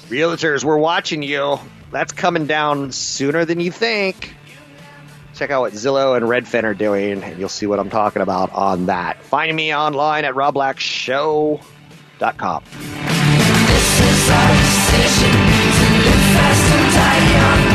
Realtors, 0.10 0.64
we're 0.64 0.78
watching 0.78 1.24
you. 1.24 1.60
That's 1.92 2.12
coming 2.12 2.48
down 2.48 2.92
sooner 2.92 3.46
than 3.46 3.60
you 3.60 3.72
think. 3.72 4.36
Check 5.34 5.52
out 5.52 5.62
what 5.62 5.74
Zillow 5.74 6.16
and 6.16 6.26
Redfin 6.26 6.64
are 6.64 6.74
doing, 6.74 7.22
and 7.24 7.40
you'll 7.40 7.50
see 7.50 7.66
what 7.66 7.80
I'm 7.80 7.90
talking 7.90 8.22
about 8.22 8.54
on 8.54 8.86
that. 8.88 9.22
Find 9.24 9.54
me 9.56 9.76
online 9.76 10.26
at 10.26 10.34
robblackshow.com. 10.34 12.64
This 13.68 14.02
is 14.02 14.30
our 14.30 14.54
decision 14.54 15.32
to 15.32 15.38
live 16.04 16.24
fast 16.36 16.72
and 16.72 16.94
die 16.94 17.34
young. 17.34 17.75